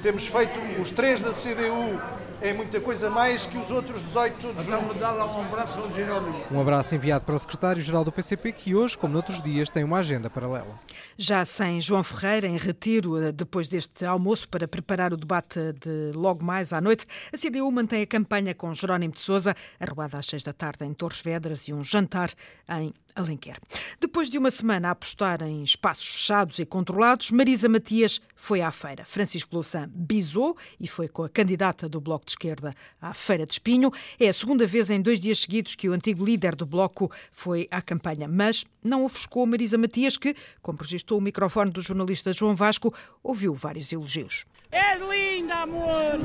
temos 0.00 0.26
feito 0.26 0.58
os 0.80 0.90
três 0.90 1.20
da 1.20 1.32
CDU 1.32 2.00
é 2.40 2.52
muita 2.52 2.80
coisa 2.80 3.10
mais 3.10 3.46
que 3.46 3.58
os 3.58 3.70
outros 3.70 4.02
18 4.02 4.40
todos 4.40 4.64
então 4.66 4.82
me 4.82 4.94
dá 4.94 5.10
lá 5.10 5.26
um 5.26 5.42
abraço 5.42 5.80
ao 5.80 5.90
Jerónimo. 5.92 6.40
Um 6.50 6.60
abraço 6.60 6.94
enviado 6.94 7.24
para 7.24 7.34
o 7.34 7.38
secretário-geral 7.38 8.04
do 8.04 8.12
PCP, 8.12 8.52
que 8.52 8.74
hoje, 8.74 8.96
como 8.96 9.14
noutros 9.14 9.42
dias, 9.42 9.70
tem 9.70 9.84
uma 9.84 9.98
agenda 9.98 10.30
paralela. 10.30 10.78
Já 11.16 11.44
sem 11.44 11.80
João 11.80 12.02
Ferreira, 12.04 12.46
em 12.46 12.56
retiro 12.56 13.20
eh, 13.22 13.32
depois 13.32 13.68
deste 13.68 14.04
almoço 14.04 14.48
para 14.48 14.68
preparar 14.68 15.12
o 15.12 15.16
debate 15.16 15.58
de 15.80 16.12
logo 16.14 16.44
mais 16.44 16.72
à 16.72 16.80
noite, 16.80 17.06
a 17.32 17.36
CDU 17.36 17.70
mantém 17.70 18.02
a 18.02 18.06
campanha 18.06 18.54
com 18.54 18.72
Jerónimo 18.72 19.14
de 19.14 19.20
Sousa, 19.20 19.54
arruada 19.80 20.18
às 20.18 20.26
seis 20.26 20.42
da 20.42 20.52
tarde 20.52 20.84
em 20.84 20.94
Torres 20.94 21.20
Vedras 21.20 21.66
e 21.68 21.72
um 21.72 21.82
jantar 21.82 22.30
em 22.68 22.92
Alenquer. 23.18 23.58
Depois 24.00 24.30
de 24.30 24.38
uma 24.38 24.50
semana 24.50 24.88
a 24.88 24.90
apostar 24.92 25.42
em 25.42 25.62
espaços 25.62 26.06
fechados 26.06 26.58
e 26.58 26.64
controlados, 26.64 27.30
Marisa 27.30 27.68
Matias 27.68 28.20
foi 28.36 28.62
à 28.62 28.70
feira. 28.70 29.04
Francisco 29.04 29.54
Louçã 29.54 29.90
bisou 29.92 30.56
e 30.78 30.86
foi 30.86 31.08
com 31.08 31.24
a 31.24 31.28
candidata 31.28 31.88
do 31.88 32.00
Bloco 32.00 32.24
de 32.24 32.32
Esquerda 32.32 32.74
à 33.00 33.12
Feira 33.12 33.44
de 33.44 33.54
Espinho. 33.54 33.90
É 34.18 34.28
a 34.28 34.32
segunda 34.32 34.66
vez 34.66 34.88
em 34.90 35.02
dois 35.02 35.20
dias 35.20 35.40
seguidos 35.40 35.74
que 35.74 35.88
o 35.88 35.92
antigo 35.92 36.24
líder 36.24 36.54
do 36.54 36.64
Bloco 36.64 37.10
foi 37.32 37.66
à 37.70 37.82
campanha, 37.82 38.28
mas 38.28 38.64
não 38.82 39.04
ofuscou 39.04 39.44
Marisa 39.46 39.76
Matias, 39.76 40.16
que, 40.16 40.36
como 40.62 40.78
registrou 40.78 41.18
o 41.18 41.22
microfone 41.22 41.70
do 41.70 41.82
jornalista 41.82 42.32
João 42.32 42.54
Vasco, 42.54 42.94
ouviu 43.22 43.54
vários 43.54 43.92
elogios. 43.92 44.46
És 44.70 45.00
linda, 45.00 45.62
amor! 45.62 46.18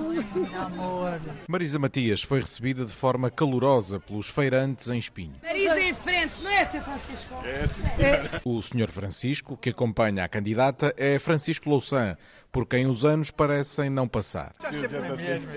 amor! 0.57 1.21
Marisa 1.47 1.79
Matias 1.79 2.21
foi 2.23 2.41
recebida 2.41 2.85
de 2.85 2.93
forma 2.93 3.31
calorosa 3.31 4.01
pelos 4.01 4.29
feirantes 4.29 4.89
em 4.89 4.97
Espinho. 4.97 5.35
Marisa 5.41 5.79
em 5.79 5.93
frente, 5.93 6.33
não 6.41 6.51
é, 6.51 6.65
Sr. 6.65 6.82
Francisco? 6.83 7.35
É, 7.45 7.67
sim, 7.67 7.81
é. 8.01 8.41
O 8.45 8.61
Sr. 8.61 8.91
Francisco, 8.91 9.57
que 9.57 9.69
acompanha 9.69 10.23
a 10.23 10.27
candidata, 10.27 10.93
é 10.97 11.17
Francisco 11.19 11.69
Louçã, 11.69 12.17
por 12.51 12.67
quem 12.67 12.85
os 12.85 13.03
anos 13.03 13.31
parecem 13.31 13.89
não 13.89 14.07
passar. 14.07 14.53
Está 14.59 14.71
sempre 14.71 14.99
na 14.99 15.15
mesma. 15.15 15.51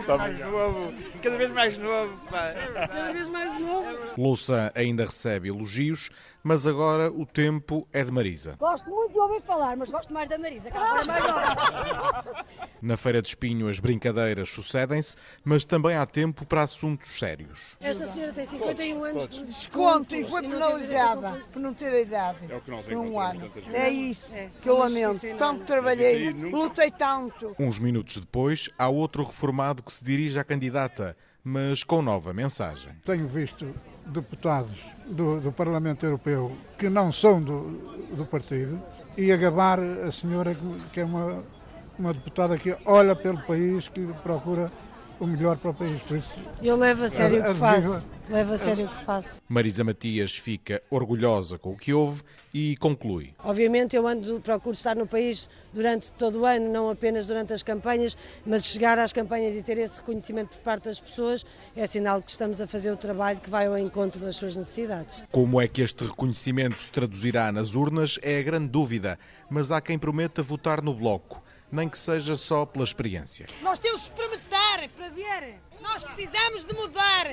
Está 0.00 0.18
mais 0.18 0.38
novo, 0.38 0.94
cada 1.22 1.38
vez 1.38 1.50
mais 1.50 1.78
novo. 1.78 2.18
Pá. 2.30 2.52
Cada 2.74 3.12
vez 3.12 3.28
mais 3.28 3.60
novo. 3.60 3.98
Louçã 4.18 4.70
ainda 4.74 5.06
recebe 5.06 5.48
elogios, 5.48 6.10
mas 6.42 6.66
agora 6.66 7.10
o 7.10 7.24
tempo 7.24 7.86
é 7.92 8.04
de 8.04 8.10
Marisa. 8.10 8.56
Gosto 8.58 8.90
muito 8.90 9.12
de 9.12 9.18
ouvir 9.18 9.40
falar, 9.42 9.76
mas 9.76 9.90
gosto 9.90 10.12
mais 10.12 10.28
da 10.28 10.38
Marisa, 10.38 10.70
que 10.70 10.76
ela 10.76 11.00
é 11.00 11.04
mais 11.04 11.24
nova. 11.24 12.46
Na 12.82 12.96
Feira 12.96 13.22
de 13.22 13.28
Espinho 13.28 13.68
as 13.68 13.78
brincadeiras 13.78 14.50
sucedem-se, 14.50 15.16
mas 15.44 15.64
também 15.64 15.94
há 15.96 16.04
tempo 16.04 16.44
para 16.44 16.62
assuntos 16.62 17.18
sérios. 17.18 17.76
Esta 17.80 18.06
senhora 18.06 18.32
tem 18.32 18.46
51 18.46 19.04
anos 19.04 19.28
de 19.28 19.46
desconto 19.46 20.14
e 20.16 20.24
foi 20.24 20.42
penalizada 20.42 21.42
por 21.52 21.60
não 21.60 21.72
ter 21.72 21.92
a 21.92 22.00
idade. 22.00 22.38
É 22.48 22.56
o 22.56 22.60
que 22.60 22.70
nós 22.70 22.86
por 22.86 22.96
um 22.96 23.20
ano. 23.20 23.50
É 23.72 23.88
isso 23.88 24.30
que 24.60 24.68
eu 24.68 24.78
lamento. 24.78 25.26
Tanto 25.38 25.64
trabalhei, 25.64 26.30
lutei 26.30 26.90
tanto. 26.90 27.54
Uns 27.58 27.78
minutos 27.78 28.16
depois, 28.16 28.68
há 28.76 28.88
outro 28.88 29.22
reformado 29.22 29.82
que 29.82 29.92
se 29.92 30.04
dirige 30.04 30.38
à 30.38 30.44
candidata, 30.44 31.16
mas 31.44 31.84
com 31.84 32.02
nova 32.02 32.32
mensagem. 32.32 32.92
Tenho 33.04 33.26
visto 33.28 33.72
deputados 34.06 34.90
do, 35.06 35.40
do 35.40 35.52
Parlamento 35.52 36.04
Europeu 36.04 36.52
que 36.78 36.88
não 36.88 37.12
são 37.12 37.40
do, 37.40 37.70
do 38.16 38.24
partido 38.24 38.80
e 39.16 39.30
a 39.30 39.36
gabar 39.36 39.78
a 39.80 40.10
senhora 40.10 40.56
que 40.92 41.00
é 41.00 41.04
uma, 41.04 41.42
uma 41.98 42.12
deputada 42.12 42.56
que 42.56 42.74
olha 42.84 43.14
pelo 43.14 43.38
país, 43.42 43.88
que 43.88 44.06
procura 44.22 44.70
o 45.22 45.26
melhor 45.26 45.56
para 45.56 45.70
o 45.70 45.74
país. 45.74 46.02
Por 46.02 46.16
isso, 46.16 46.34
Eu 46.60 46.76
levo 46.76 47.04
a 47.04 47.08
sério 47.08 47.40
o 47.40 47.44
que 47.44 47.54
faço. 47.54 48.08
Levo 48.28 48.52
a 48.54 48.58
sério 48.58 48.86
o 48.86 48.88
que 48.88 49.04
faço. 49.04 49.40
Marisa 49.48 49.84
Matias 49.84 50.34
fica 50.34 50.82
orgulhosa 50.90 51.58
com 51.58 51.70
o 51.70 51.76
que 51.76 51.92
houve 51.92 52.22
e 52.52 52.76
conclui. 52.78 53.32
Obviamente 53.38 53.94
eu 53.94 54.06
ando, 54.06 54.40
procuro 54.40 54.74
estar 54.74 54.96
no 54.96 55.06
país 55.06 55.48
durante 55.72 56.12
todo 56.14 56.40
o 56.40 56.44
ano, 56.44 56.68
não 56.72 56.90
apenas 56.90 57.24
durante 57.26 57.52
as 57.52 57.62
campanhas, 57.62 58.16
mas 58.44 58.64
chegar 58.64 58.98
às 58.98 59.12
campanhas 59.12 59.56
e 59.56 59.62
ter 59.62 59.78
esse 59.78 59.98
reconhecimento 59.98 60.48
por 60.56 60.58
parte 60.58 60.84
das 60.84 61.00
pessoas 61.00 61.46
é 61.76 61.86
sinal 61.86 62.18
de 62.18 62.24
que 62.24 62.30
estamos 62.32 62.60
a 62.60 62.66
fazer 62.66 62.90
o 62.90 62.96
trabalho 62.96 63.38
que 63.38 63.48
vai 63.48 63.66
ao 63.66 63.78
encontro 63.78 64.20
das 64.20 64.34
suas 64.34 64.56
necessidades. 64.56 65.22
Como 65.30 65.60
é 65.60 65.68
que 65.68 65.82
este 65.82 66.04
reconhecimento 66.04 66.80
se 66.80 66.90
traduzirá 66.90 67.52
nas 67.52 67.76
urnas 67.76 68.18
é 68.22 68.40
a 68.40 68.42
grande 68.42 68.68
dúvida, 68.68 69.18
mas 69.48 69.70
há 69.70 69.80
quem 69.80 69.98
prometa 69.98 70.42
votar 70.42 70.82
no 70.82 70.92
Bloco 70.92 71.40
nem 71.72 71.88
que 71.88 71.96
seja 71.96 72.36
só 72.36 72.66
pela 72.66 72.84
experiência. 72.84 73.46
Nós 73.62 73.78
temos 73.78 74.12
experimentar 74.72 74.88
para 74.90 75.08
ver. 75.10 75.60
Nós 75.80 76.02
precisamos 76.02 76.64
de 76.64 76.74
mudar. 76.74 77.26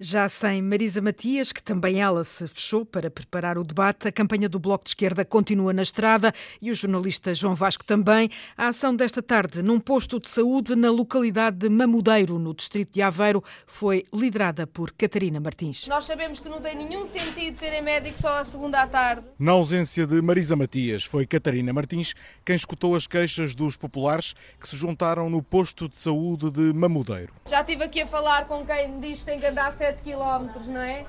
Já 0.00 0.28
sem 0.28 0.60
Marisa 0.60 1.00
Matias, 1.00 1.52
que 1.52 1.62
também 1.62 2.02
ela 2.02 2.24
se 2.24 2.48
fechou 2.48 2.84
para 2.84 3.08
preparar 3.08 3.56
o 3.56 3.62
debate, 3.62 4.08
a 4.08 4.12
campanha 4.12 4.48
do 4.48 4.58
Bloco 4.58 4.82
de 4.82 4.90
Esquerda 4.90 5.24
continua 5.24 5.72
na 5.72 5.82
estrada 5.82 6.32
e 6.60 6.72
o 6.72 6.74
jornalista 6.74 7.32
João 7.32 7.54
Vasco 7.54 7.84
também. 7.84 8.28
A 8.56 8.66
ação 8.66 8.96
desta 8.96 9.22
tarde 9.22 9.62
num 9.62 9.78
posto 9.78 10.18
de 10.18 10.28
saúde 10.28 10.74
na 10.74 10.90
localidade 10.90 11.58
de 11.58 11.68
Mamudeiro, 11.68 12.40
no 12.40 12.52
distrito 12.52 12.92
de 12.92 13.02
Aveiro, 13.02 13.40
foi 13.68 14.02
liderada 14.12 14.66
por 14.66 14.90
Catarina 14.90 15.38
Martins. 15.38 15.86
Nós 15.86 16.06
sabemos 16.06 16.40
que 16.40 16.48
não 16.48 16.60
tem 16.60 16.76
nenhum 16.76 17.06
sentido 17.06 17.56
terem 17.56 17.80
médico 17.80 18.18
só 18.18 18.38
à 18.38 18.44
segunda 18.44 18.82
à 18.82 18.88
tarde. 18.88 19.24
Na 19.38 19.52
ausência 19.52 20.04
de 20.08 20.20
Marisa 20.20 20.56
Matias, 20.56 21.04
foi 21.04 21.24
Catarina 21.24 21.72
Martins 21.72 22.14
quem 22.44 22.56
escutou 22.56 22.96
as 22.96 23.06
queixas 23.06 23.54
dos 23.54 23.76
populares 23.76 24.34
que 24.60 24.68
se 24.68 24.76
juntaram 24.76 25.30
no 25.30 25.40
posto 25.40 25.88
de 25.88 26.00
saúde 26.00 26.50
de 26.50 26.72
Mamudeiro. 26.72 27.32
Já 27.46 27.60
estive 27.60 27.84
aqui 27.84 28.00
a 28.00 28.06
falar 28.08 28.48
com 28.48 28.66
quem 28.66 28.90
me 28.90 29.00
diz 29.00 29.20
que 29.20 29.26
tem 29.26 29.38
que 29.38 29.46
andar 29.46 29.72
7 29.84 30.02
km, 30.02 30.48
não 30.66 30.80
é? 30.80 31.04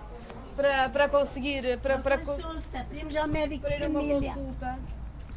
Para, 0.56 0.90
para 0.90 1.10
conseguir. 1.10 1.78
Para, 1.80 2.00
para, 2.00 2.18
consulta, 2.18 2.86
pedimos 2.90 3.16
ao 3.16 3.28
médico 3.28 3.62
para 3.62 3.76
ir 3.78 3.90
uma 3.90 4.02
família. 4.02 4.34
consulta. 4.34 4.80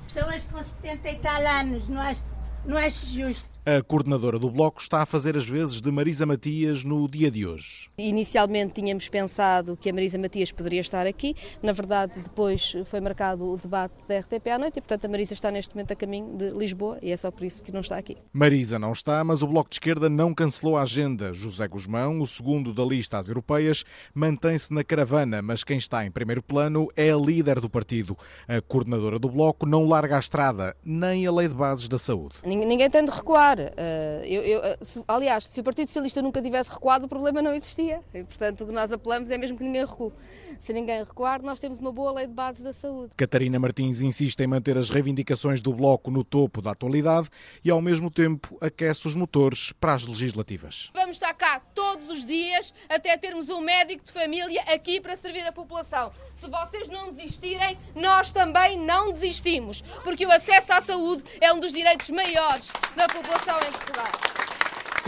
Pessoas 0.07 0.45
com 0.45 0.64
70 0.64 1.09
e 1.11 1.14
tal 1.16 1.47
anos, 1.47 1.88
não 1.88 2.00
acho, 2.00 2.25
não 2.64 2.76
acho 2.76 3.07
justo. 3.07 3.47
A 3.68 3.82
coordenadora 3.82 4.38
do 4.38 4.50
Bloco 4.50 4.80
está 4.80 5.02
a 5.02 5.04
fazer 5.04 5.37
as 5.37 5.46
vezes 5.46 5.82
de 5.82 5.90
Marisa 5.90 6.25
Matias 6.25 6.84
no 6.84 7.06
dia 7.06 7.30
de 7.30 7.46
hoje. 7.46 7.90
Inicialmente 7.98 8.72
tínhamos 8.72 9.06
pensado 9.10 9.76
que 9.76 9.90
a 9.90 9.92
Marisa 9.92 10.16
Matias 10.16 10.50
poderia 10.50 10.80
estar 10.80 11.06
aqui. 11.06 11.37
Na 11.62 11.72
verdade, 11.72 12.14
depois 12.16 12.75
foi 12.87 12.98
marcado 12.98 13.46
o 13.46 13.58
debate 13.58 13.92
da 14.08 14.20
RTP 14.20 14.46
à 14.54 14.58
noite 14.58 14.78
e, 14.78 14.80
portanto, 14.80 15.04
a 15.04 15.08
Marisa 15.08 15.34
está 15.34 15.50
neste 15.50 15.75
momento 15.75 15.92
a 15.92 15.96
caminho 15.96 16.34
de 16.34 16.48
Lisboa 16.48 16.98
e 17.02 17.12
é 17.12 17.16
só 17.18 17.30
por 17.30 17.44
isso 17.44 17.62
que 17.62 17.70
não 17.70 17.80
está 17.80 17.98
aqui. 17.98 18.16
Marisa 18.32 18.78
não 18.78 18.90
está, 18.90 19.22
mas 19.22 19.42
o 19.42 19.46
Bloco 19.46 19.68
de 19.68 19.75
Esquerda 19.75 20.08
não 20.08 20.32
cancelou 20.32 20.78
a 20.78 20.80
agenda. 20.80 21.34
José 21.34 21.68
Guzmão, 21.68 22.22
o 22.22 22.26
segundo 22.26 22.72
da 22.72 22.87
lista 22.87 23.18
às 23.18 23.28
europeias, 23.28 23.84
mantém-se 24.14 24.72
na 24.72 24.82
caravana, 24.82 25.42
mas 25.42 25.62
quem 25.62 25.76
está 25.76 26.06
em 26.06 26.10
primeiro 26.10 26.42
plano 26.42 26.88
é 26.96 27.10
a 27.10 27.16
líder 27.18 27.60
do 27.60 27.68
partido. 27.68 28.16
A 28.48 28.62
coordenadora 28.62 29.18
do 29.18 29.28
Bloco 29.28 29.66
não 29.66 29.87
larga 29.87 30.16
a 30.16 30.20
estrada, 30.20 30.75
nem 30.82 31.26
a 31.26 31.30
lei 31.30 31.48
de 31.48 31.54
bases 31.54 31.87
da 31.87 31.98
saúde. 31.98 32.37
Ninguém 32.46 32.88
tem 32.88 33.04
de 33.04 33.10
recuar. 33.10 33.58
Uh, 33.62 34.25
eu, 34.25 34.43
eu, 34.43 34.62
se, 34.83 35.03
aliás, 35.07 35.45
se 35.45 35.61
o 35.61 35.65
Partido 35.65 35.88
Socialista 35.88 36.23
nunca 36.23 36.41
tivesse 36.41 36.71
recuado, 36.71 37.07
o 37.07 37.09
problema 37.09 37.43
não 37.43 37.55
existia. 37.55 38.00
E, 38.15 38.23
portanto, 38.25 38.62
o 38.62 38.67
que 38.67 38.73
nós 38.73 38.93
apelamos 38.93 39.31
é 39.31 39.38
mesmo 39.38 39.57
que 39.57 39.65
ninguém 39.65 39.85
recue. 39.85 40.12
Se 40.61 40.73
ninguém 40.73 40.99
recuar, 41.03 41.43
nós 41.43 41.61
temos 41.61 41.79
uma 41.79 41.93
boa 41.93 42.12
lei 42.12 42.27
de 42.27 42.33
bases 42.33 42.62
da 42.62 42.73
saúde. 42.73 43.12
Catarina 43.17 43.59
Martins 43.59 44.00
insiste 44.00 44.41
em 44.41 44.47
manter 44.47 44.77
as 44.77 44.91
reivindicações 44.91 45.62
do 45.62 45.73
Bloco 45.73 46.11
no 46.11 46.25
topo 46.25 46.61
da 46.61 46.73
atualidade 46.73 47.29
e, 47.65 47.71
ao 47.71 47.81
mesmo 47.81 48.11
tempo, 48.11 48.57
aquece 48.61 49.07
os 49.07 49.15
motores 49.15 49.73
para 49.81 49.95
as 49.95 50.07
legislativas. 50.07 50.91
Vamos 50.95 51.17
estar 51.17 51.35
cá 51.35 51.61
todos 51.75 52.09
os 52.11 52.25
dias 52.25 52.75
até 52.88 53.17
termos 53.17 53.49
um 53.49 53.61
médico 53.61 54.05
de 54.05 54.12
família 54.12 54.62
aqui 54.62 55.00
para 55.00 55.17
servir 55.17 55.47
a 55.47 55.53
população. 55.53 56.12
Se 56.35 56.49
vocês 56.49 56.88
não 56.88 57.11
desistirem, 57.12 57.77
nós 57.97 58.31
também 58.31 58.79
não 58.79 59.12
desistimos, 59.12 59.83
porque 60.05 60.25
o 60.25 60.31
acesso 60.31 60.73
à 60.73 60.81
saúde 60.81 61.25
é 61.41 61.53
um 61.53 61.59
dos 61.59 61.73
direitos 61.73 62.09
maiores 62.11 62.69
da 62.95 63.09
população 63.09 63.48
em 63.57 63.73
Portugal. 63.73 64.28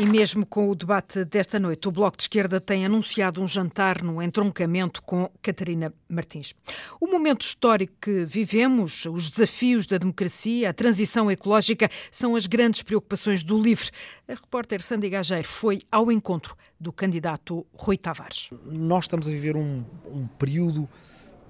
E 0.00 0.06
mesmo 0.06 0.46
com 0.46 0.70
o 0.70 0.74
debate 0.74 1.26
desta 1.26 1.58
noite, 1.58 1.86
o 1.86 1.92
Bloco 1.92 2.16
de 2.16 2.22
Esquerda 2.22 2.58
tem 2.58 2.86
anunciado 2.86 3.42
um 3.42 3.46
jantar 3.46 4.02
no 4.02 4.22
entroncamento 4.22 5.02
com 5.02 5.30
Catarina 5.42 5.92
Martins. 6.08 6.54
O 6.98 7.06
momento 7.06 7.42
histórico 7.42 7.92
que 8.00 8.24
vivemos, 8.24 9.04
os 9.04 9.30
desafios 9.30 9.86
da 9.86 9.98
democracia, 9.98 10.70
a 10.70 10.72
transição 10.72 11.30
ecológica, 11.30 11.90
são 12.10 12.34
as 12.34 12.46
grandes 12.46 12.82
preocupações 12.82 13.44
do 13.44 13.60
LIVRE. 13.60 13.90
A 14.26 14.32
repórter 14.32 14.80
Sandy 14.80 15.10
Gageiro 15.10 15.46
foi 15.46 15.80
ao 15.92 16.10
encontro 16.10 16.56
do 16.78 16.92
candidato 16.92 17.66
Rui 17.74 17.98
Tavares. 17.98 18.48
Nós 18.64 19.04
estamos 19.04 19.26
a 19.26 19.30
viver 19.30 19.54
um, 19.54 19.84
um 20.06 20.26
período 20.38 20.88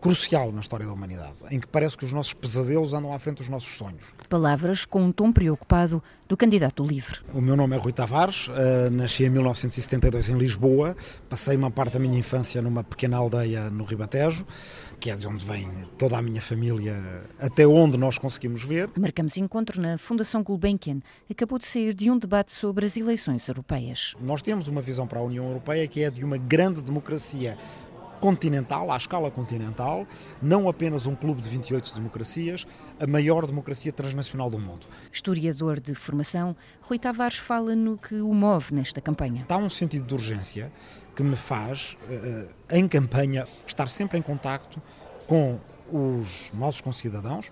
crucial 0.00 0.50
na 0.50 0.60
história 0.60 0.86
da 0.86 0.92
humanidade, 0.92 1.38
em 1.50 1.60
que 1.60 1.66
parece 1.66 1.96
que 1.96 2.04
os 2.04 2.12
nossos 2.12 2.32
pesadelos 2.32 2.94
andam 2.94 3.12
à 3.12 3.18
frente 3.18 3.38
dos 3.38 3.48
nossos 3.48 3.76
sonhos. 3.76 4.14
Palavras 4.28 4.84
com 4.84 5.02
um 5.02 5.12
tom 5.12 5.32
preocupado 5.32 6.02
do 6.28 6.36
candidato 6.36 6.84
livre. 6.84 7.20
O 7.34 7.40
meu 7.40 7.56
nome 7.56 7.76
é 7.76 7.78
Rui 7.78 7.92
Tavares, 7.92 8.48
uh, 8.48 8.90
nasci 8.90 9.24
em 9.24 9.30
1972 9.30 10.28
em 10.28 10.38
Lisboa, 10.38 10.96
passei 11.28 11.56
uma 11.56 11.70
parte 11.70 11.94
da 11.94 11.98
minha 11.98 12.18
infância 12.18 12.62
numa 12.62 12.84
pequena 12.84 13.16
aldeia 13.16 13.68
no 13.68 13.84
Ribatejo, 13.84 14.46
que 15.00 15.10
é 15.10 15.16
de 15.16 15.26
onde 15.26 15.44
vem 15.44 15.68
toda 15.98 16.16
a 16.16 16.22
minha 16.22 16.40
família, 16.40 16.94
até 17.38 17.66
onde 17.66 17.98
nós 17.98 18.16
conseguimos 18.16 18.62
ver. 18.62 18.88
Marcamos 18.96 19.36
encontro 19.36 19.80
na 19.80 19.98
Fundação 19.98 20.42
Gulbenkian. 20.42 21.00
Acabou 21.28 21.58
de 21.58 21.66
sair 21.66 21.94
de 21.94 22.10
um 22.10 22.18
debate 22.18 22.52
sobre 22.52 22.84
as 22.84 22.96
eleições 22.96 23.48
europeias. 23.48 24.14
Nós 24.20 24.40
temos 24.40 24.68
uma 24.68 24.80
visão 24.80 25.06
para 25.06 25.18
a 25.18 25.22
União 25.22 25.46
Europeia 25.46 25.88
que 25.88 26.02
é 26.02 26.10
de 26.10 26.24
uma 26.24 26.36
grande 26.36 26.82
democracia 26.82 27.58
continental, 28.20 28.92
à 28.92 28.96
escala 28.96 29.30
continental, 29.30 30.06
não 30.40 30.68
apenas 30.68 31.06
um 31.06 31.14
clube 31.14 31.40
de 31.40 31.48
28 31.48 31.94
democracias, 31.94 32.66
a 33.00 33.06
maior 33.06 33.46
democracia 33.46 33.92
transnacional 33.92 34.50
do 34.50 34.58
mundo. 34.58 34.86
Historiador 35.12 35.80
de 35.80 35.94
formação, 35.94 36.54
Rui 36.82 36.98
Tavares 36.98 37.38
fala 37.38 37.74
no 37.74 37.96
que 37.96 38.20
o 38.20 38.32
move 38.34 38.74
nesta 38.74 39.00
campanha. 39.00 39.46
Há 39.48 39.56
um 39.56 39.70
sentido 39.70 40.06
de 40.06 40.14
urgência 40.14 40.70
que 41.16 41.22
me 41.22 41.36
faz, 41.36 41.96
em 42.70 42.86
campanha, 42.86 43.46
estar 43.66 43.88
sempre 43.88 44.18
em 44.18 44.22
contacto 44.22 44.80
com 45.26 45.58
os 45.92 46.50
nossos 46.54 46.80
concidadãos, 46.80 47.50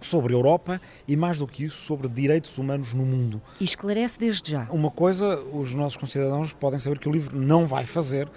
sobre 0.00 0.32
a 0.32 0.36
Europa 0.36 0.80
e, 1.06 1.16
mais 1.16 1.38
do 1.38 1.46
que 1.46 1.64
isso, 1.64 1.82
sobre 1.82 2.08
direitos 2.08 2.56
humanos 2.58 2.94
no 2.94 3.04
mundo. 3.04 3.40
E 3.60 3.64
esclarece 3.64 4.18
desde 4.18 4.52
já. 4.52 4.66
Uma 4.70 4.90
coisa, 4.90 5.38
os 5.52 5.74
nossos 5.74 5.96
concidadãos 5.96 6.52
podem 6.52 6.78
saber 6.78 6.98
que 6.98 7.08
o 7.08 7.12
livro 7.12 7.38
não 7.38 7.66
vai 7.66 7.86
fazer 7.86 8.28
eh, 8.28 8.30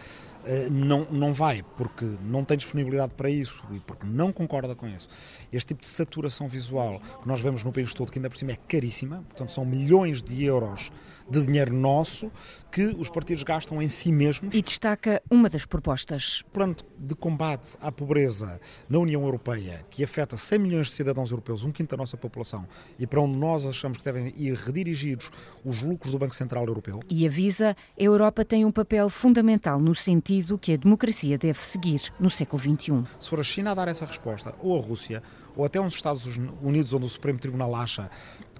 não, 0.71 1.05
não 1.11 1.33
vai, 1.33 1.63
porque 1.77 2.05
não 2.23 2.43
tem 2.43 2.57
disponibilidade 2.57 3.13
para 3.15 3.29
isso 3.29 3.63
e 3.71 3.79
porque 3.79 4.05
não 4.05 4.31
concorda 4.31 4.75
com 4.75 4.87
isso. 4.87 5.09
Este 5.51 5.69
tipo 5.69 5.81
de 5.81 5.87
saturação 5.87 6.47
visual 6.47 7.01
que 7.21 7.27
nós 7.27 7.41
vemos 7.41 7.63
no 7.63 7.71
país 7.71 7.93
todo, 7.93 8.11
que 8.11 8.19
ainda 8.19 8.29
por 8.29 8.37
cima 8.37 8.51
é 8.51 8.57
caríssima, 8.67 9.23
portanto 9.27 9.51
são 9.51 9.65
milhões 9.65 10.23
de 10.23 10.43
euros 10.43 10.91
de 11.29 11.45
dinheiro 11.45 11.73
nosso 11.73 12.31
que 12.71 12.83
os 12.97 13.09
partidos 13.09 13.43
gastam 13.43 13.81
em 13.81 13.89
si 13.89 14.11
mesmos. 14.11 14.53
E 14.53 14.61
destaca 14.61 15.21
uma 15.29 15.49
das 15.49 15.65
propostas. 15.65 16.41
O 16.41 16.51
plano 16.51 16.75
de 16.97 17.15
combate 17.15 17.75
à 17.81 17.91
pobreza 17.91 18.59
na 18.87 18.99
União 18.99 19.23
Europeia, 19.23 19.85
que 19.89 20.03
afeta 20.03 20.37
100 20.37 20.59
milhões 20.59 20.87
de 20.87 20.93
cidadãos 20.93 21.31
europeus, 21.31 21.63
um 21.63 21.71
quinto 21.71 21.91
da 21.91 21.97
nossa 21.97 22.15
população, 22.15 22.67
e 22.97 23.07
para 23.07 23.21
onde 23.21 23.37
nós 23.37 23.65
achamos 23.65 23.97
que 23.97 24.03
devem 24.03 24.33
ir 24.35 24.53
redirigidos 24.53 25.31
os 25.65 25.81
lucros 25.81 26.11
do 26.11 26.19
Banco 26.19 26.35
Central 26.35 26.65
Europeu. 26.65 26.99
E 27.09 27.25
avisa, 27.25 27.75
a 27.99 28.03
Europa 28.03 28.45
tem 28.45 28.65
um 28.65 28.71
papel 28.71 29.09
fundamental 29.09 29.79
no 29.79 29.95
sentido 29.95 30.57
que 30.57 30.73
a 30.73 30.77
democracia 30.77 31.37
deve 31.37 31.65
seguir 31.65 32.13
no 32.19 32.29
século 32.29 32.61
XXI. 32.61 33.03
Se 33.19 33.29
for 33.29 33.39
a 33.39 33.43
China 33.43 33.71
a 33.71 33.73
dar 33.73 33.87
essa 33.87 34.05
resposta, 34.05 34.53
ou 34.59 34.77
a 34.77 34.81
Rússia, 34.81 35.23
ou 35.55 35.65
até 35.65 35.79
uns 35.79 35.95
Estados 35.95 36.25
Unidos, 36.61 36.93
onde 36.93 37.05
o 37.05 37.09
Supremo 37.09 37.39
Tribunal 37.39 37.75
acha 37.75 38.09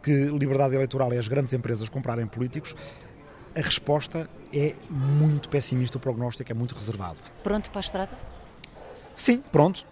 que 0.02 0.26
liberdade 0.26 0.76
eleitoral 0.76 1.12
é 1.14 1.18
as 1.18 1.28
grandes 1.28 1.54
empresas 1.54 1.90
comprarem 1.90 2.26
políticos, 2.28 2.76
a 3.56 3.62
resposta 3.62 4.30
é 4.54 4.76
muito 4.90 5.50
pessimista, 5.50 5.98
o 5.98 6.00
prognóstico 6.00 6.52
é 6.52 6.56
muito 6.56 6.76
reservado. 6.76 7.20
Pronto 7.44 7.70
para 7.70 7.80
a 7.80 7.82
estrada? 7.82 8.12
Sim, 9.16 9.44
pronto. 9.52 9.86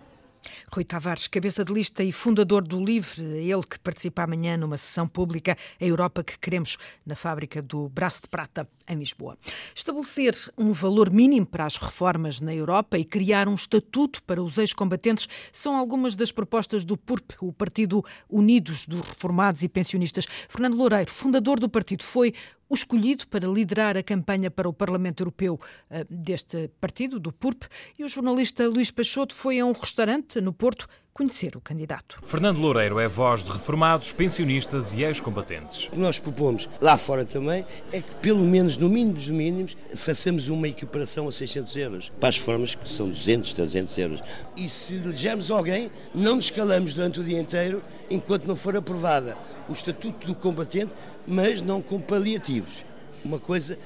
Rui 0.71 0.83
Tavares, 0.83 1.27
cabeça 1.27 1.63
de 1.63 1.73
lista 1.73 2.03
e 2.03 2.11
fundador 2.11 2.61
do 2.61 2.83
LIVRE, 2.83 3.23
ele 3.23 3.63
que 3.63 3.79
participa 3.79 4.23
amanhã 4.23 4.57
numa 4.57 4.77
sessão 4.77 5.07
pública 5.07 5.57
A 5.79 5.85
Europa 5.85 6.23
que 6.23 6.37
Queremos, 6.37 6.77
na 7.05 7.15
fábrica 7.15 7.61
do 7.61 7.89
Braço 7.89 8.21
de 8.23 8.29
Prata, 8.29 8.67
em 8.87 8.97
Lisboa. 8.97 9.37
Estabelecer 9.75 10.35
um 10.57 10.71
valor 10.73 11.09
mínimo 11.09 11.45
para 11.45 11.65
as 11.65 11.77
reformas 11.77 12.39
na 12.39 12.53
Europa 12.53 12.97
e 12.97 13.05
criar 13.05 13.47
um 13.47 13.55
estatuto 13.55 14.23
para 14.23 14.41
os 14.41 14.57
ex-combatentes 14.57 15.27
são 15.51 15.75
algumas 15.75 16.15
das 16.15 16.31
propostas 16.31 16.85
do 16.85 16.97
PURP, 16.97 17.33
o 17.41 17.51
Partido 17.51 18.03
Unidos 18.29 18.85
dos 18.85 19.01
Reformados 19.01 19.63
e 19.63 19.67
Pensionistas. 19.67 20.25
Fernando 20.47 20.75
Loureiro, 20.75 21.11
fundador 21.11 21.59
do 21.59 21.69
partido, 21.69 22.03
foi 22.03 22.33
o 22.69 22.75
escolhido 22.75 23.27
para 23.27 23.47
liderar 23.47 23.97
a 23.97 24.03
campanha 24.03 24.51
para 24.51 24.67
o 24.67 24.73
Parlamento 24.73 25.21
Europeu 25.21 25.59
uh, 25.89 26.05
deste 26.09 26.69
partido, 26.79 27.19
do 27.19 27.31
PURP, 27.31 27.65
e 27.97 28.03
o 28.03 28.09
jornalista 28.09 28.67
Luís 28.67 28.91
Peixoto 28.91 29.33
foi 29.33 29.59
a 29.59 29.65
um 29.65 29.71
restaurante 29.71 30.41
no 30.41 30.53
Porto 30.53 30.87
conhecer 31.17 31.57
o 31.57 31.61
candidato. 31.61 32.19
Fernando 32.27 32.59
Loureiro 32.59 32.99
é 32.99 33.07
voz 33.07 33.43
de 33.43 33.49
reformados, 33.49 34.11
pensionistas 34.11 34.93
e 34.93 35.01
ex-combatentes. 35.01 35.87
O 35.87 35.91
que 35.91 35.97
nós 35.97 36.19
propomos 36.19 36.69
lá 36.79 36.95
fora 36.95 37.25
também 37.25 37.65
é 37.91 38.01
que, 38.03 38.13
pelo 38.17 38.45
menos 38.45 38.77
no 38.77 38.87
mínimo 38.87 39.13
dos 39.13 39.27
mínimos, 39.27 39.75
façamos 39.95 40.47
uma 40.47 40.67
equiparação 40.67 41.27
a 41.27 41.31
600 41.31 41.75
euros 41.75 42.11
para 42.19 42.29
as 42.29 42.37
formas 42.37 42.75
que 42.75 42.87
são 42.87 43.09
200, 43.09 43.51
300 43.51 43.97
euros. 43.97 44.21
E 44.55 44.69
se 44.69 44.93
elegermos 44.93 45.49
alguém, 45.49 45.89
não 46.13 46.35
nos 46.35 46.51
calamos 46.51 46.93
durante 46.93 47.19
o 47.19 47.23
dia 47.23 47.41
inteiro 47.41 47.81
enquanto 48.11 48.45
não 48.45 48.55
for 48.55 48.75
aprovada 48.77 49.35
o 49.67 49.73
Estatuto 49.73 50.27
do 50.27 50.35
Combatente, 50.35 50.93
mas 51.27 51.61
não 51.61 51.81
com 51.81 51.99
paliativos. 51.99 52.85
Uma 53.23 53.39
coisa 53.39 53.77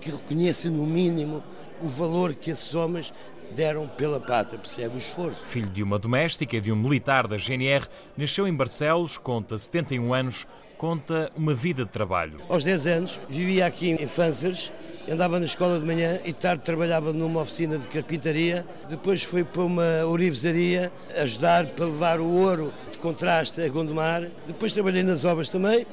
que 0.00 0.10
reconheça, 0.10 0.70
no 0.70 0.86
mínimo, 0.86 1.42
o 1.80 1.88
valor 1.88 2.34
que 2.34 2.50
esses 2.50 2.74
homens 2.74 3.12
deram 3.54 3.86
pela 3.86 4.18
pátria, 4.18 4.58
percebe 4.58 4.96
o 4.96 4.98
esforço. 4.98 5.38
Filho 5.46 5.68
de 5.68 5.82
uma 5.82 5.98
doméstica 5.98 6.56
e 6.56 6.60
de 6.60 6.72
um 6.72 6.76
militar 6.76 7.28
da 7.28 7.36
GNR, 7.36 7.86
nasceu 8.16 8.48
em 8.48 8.54
Barcelos, 8.54 9.16
conta 9.18 9.56
71 9.58 10.12
anos, 10.12 10.46
conta 10.76 11.30
uma 11.36 11.54
vida 11.54 11.84
de 11.84 11.90
trabalho. 11.90 12.38
Aos 12.48 12.64
10 12.64 12.86
anos, 12.86 13.20
vivia 13.28 13.66
aqui 13.66 13.90
em 13.90 14.06
Fanzers, 14.06 14.72
andava 15.08 15.38
na 15.38 15.46
escola 15.46 15.78
de 15.78 15.86
manhã 15.86 16.18
e 16.24 16.32
de 16.32 16.38
tarde 16.38 16.62
trabalhava 16.64 17.12
numa 17.12 17.40
oficina 17.42 17.78
de 17.78 17.86
carpintaria. 17.88 18.66
Depois 18.88 19.22
foi 19.22 19.44
para 19.44 19.62
uma 19.62 20.04
orivesaria 20.04 20.92
ajudar 21.16 21.66
para 21.66 21.86
levar 21.86 22.20
o 22.20 22.28
ouro 22.28 22.72
de 22.90 22.98
contraste 22.98 23.60
a 23.60 23.68
Gondomar. 23.68 24.28
Depois 24.46 24.74
trabalhei 24.74 25.02
nas 25.02 25.24
obras 25.24 25.48
também, 25.48 25.86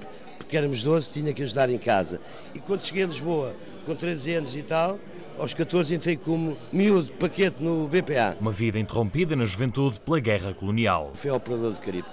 porque 0.54 0.58
éramos 0.60 0.84
12, 0.84 1.10
tinha 1.10 1.34
que 1.34 1.42
ajudar 1.42 1.68
em 1.72 1.80
casa. 1.80 2.22
E 2.54 2.60
quando 2.60 2.84
cheguei 2.84 3.04
a 3.06 3.08
Lisboa, 3.08 3.56
com 3.88 3.96
13 3.96 4.34
anos 4.36 4.56
e 4.56 4.62
tal, 4.62 5.00
aos 5.40 5.52
14 5.52 5.96
entrei 5.96 6.16
como 6.16 6.56
miúdo 6.72 7.12
paquete 7.14 7.56
no 7.60 7.88
BPA. 7.88 8.38
Uma 8.40 8.52
vida 8.52 8.78
interrompida 8.78 9.36
na 9.36 9.46
juventude 9.46 10.00
pela 10.00 10.20
guerra 10.20 10.54
colonial. 10.54 11.12
Fui 11.16 11.32
operador 11.32 11.74
de 11.74 11.80
Caribe, 11.80 12.08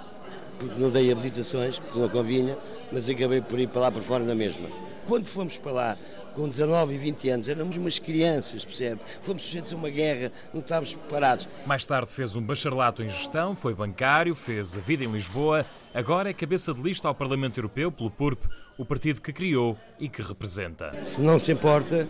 porque 0.58 0.80
não 0.80 0.88
dei 0.88 1.12
habilitações, 1.12 1.78
porque 1.78 1.98
não 1.98 2.08
convinha, 2.08 2.56
mas 2.90 3.10
acabei 3.10 3.42
por 3.42 3.60
ir 3.60 3.68
para 3.68 3.82
lá 3.82 3.92
para 3.92 4.00
fora 4.00 4.24
na 4.24 4.34
mesma. 4.34 4.70
Quando 5.06 5.26
fomos 5.26 5.58
para 5.58 5.72
lá, 5.72 5.98
com 6.34 6.48
19 6.48 6.94
e 6.94 6.98
20 6.98 7.28
anos, 7.28 7.48
éramos 7.48 7.76
umas 7.76 7.98
crianças, 7.98 8.64
percebe? 8.64 9.00
Fomos 9.22 9.42
sujeitos 9.42 9.72
a 9.72 9.76
uma 9.76 9.90
guerra, 9.90 10.32
não 10.52 10.60
estávamos 10.60 10.94
preparados. 10.94 11.48
Mais 11.66 11.84
tarde 11.84 12.12
fez 12.12 12.36
um 12.36 12.42
bacharelato 12.42 13.02
em 13.02 13.08
gestão, 13.08 13.54
foi 13.54 13.74
bancário, 13.74 14.34
fez 14.34 14.76
a 14.76 14.80
vida 14.80 15.04
em 15.04 15.12
Lisboa, 15.12 15.66
agora 15.94 16.30
é 16.30 16.32
cabeça 16.32 16.72
de 16.72 16.80
lista 16.80 17.08
ao 17.08 17.14
Parlamento 17.14 17.58
Europeu 17.58 17.90
pelo 17.90 18.10
PURP, 18.10 18.44
o 18.78 18.84
partido 18.84 19.20
que 19.20 19.32
criou 19.32 19.76
e 19.98 20.08
que 20.08 20.22
representa. 20.22 20.92
Se 21.04 21.20
não 21.20 21.38
se 21.38 21.52
importa 21.52 22.08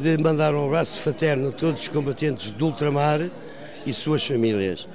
de 0.00 0.18
mandar 0.18 0.54
um 0.54 0.66
abraço 0.66 1.00
fraterno 1.00 1.48
a 1.48 1.52
todos 1.52 1.82
os 1.82 1.88
combatentes 1.88 2.50
do 2.50 2.66
ultramar 2.66 3.30
e 3.84 3.92
suas 3.92 4.26
famílias. 4.26 4.88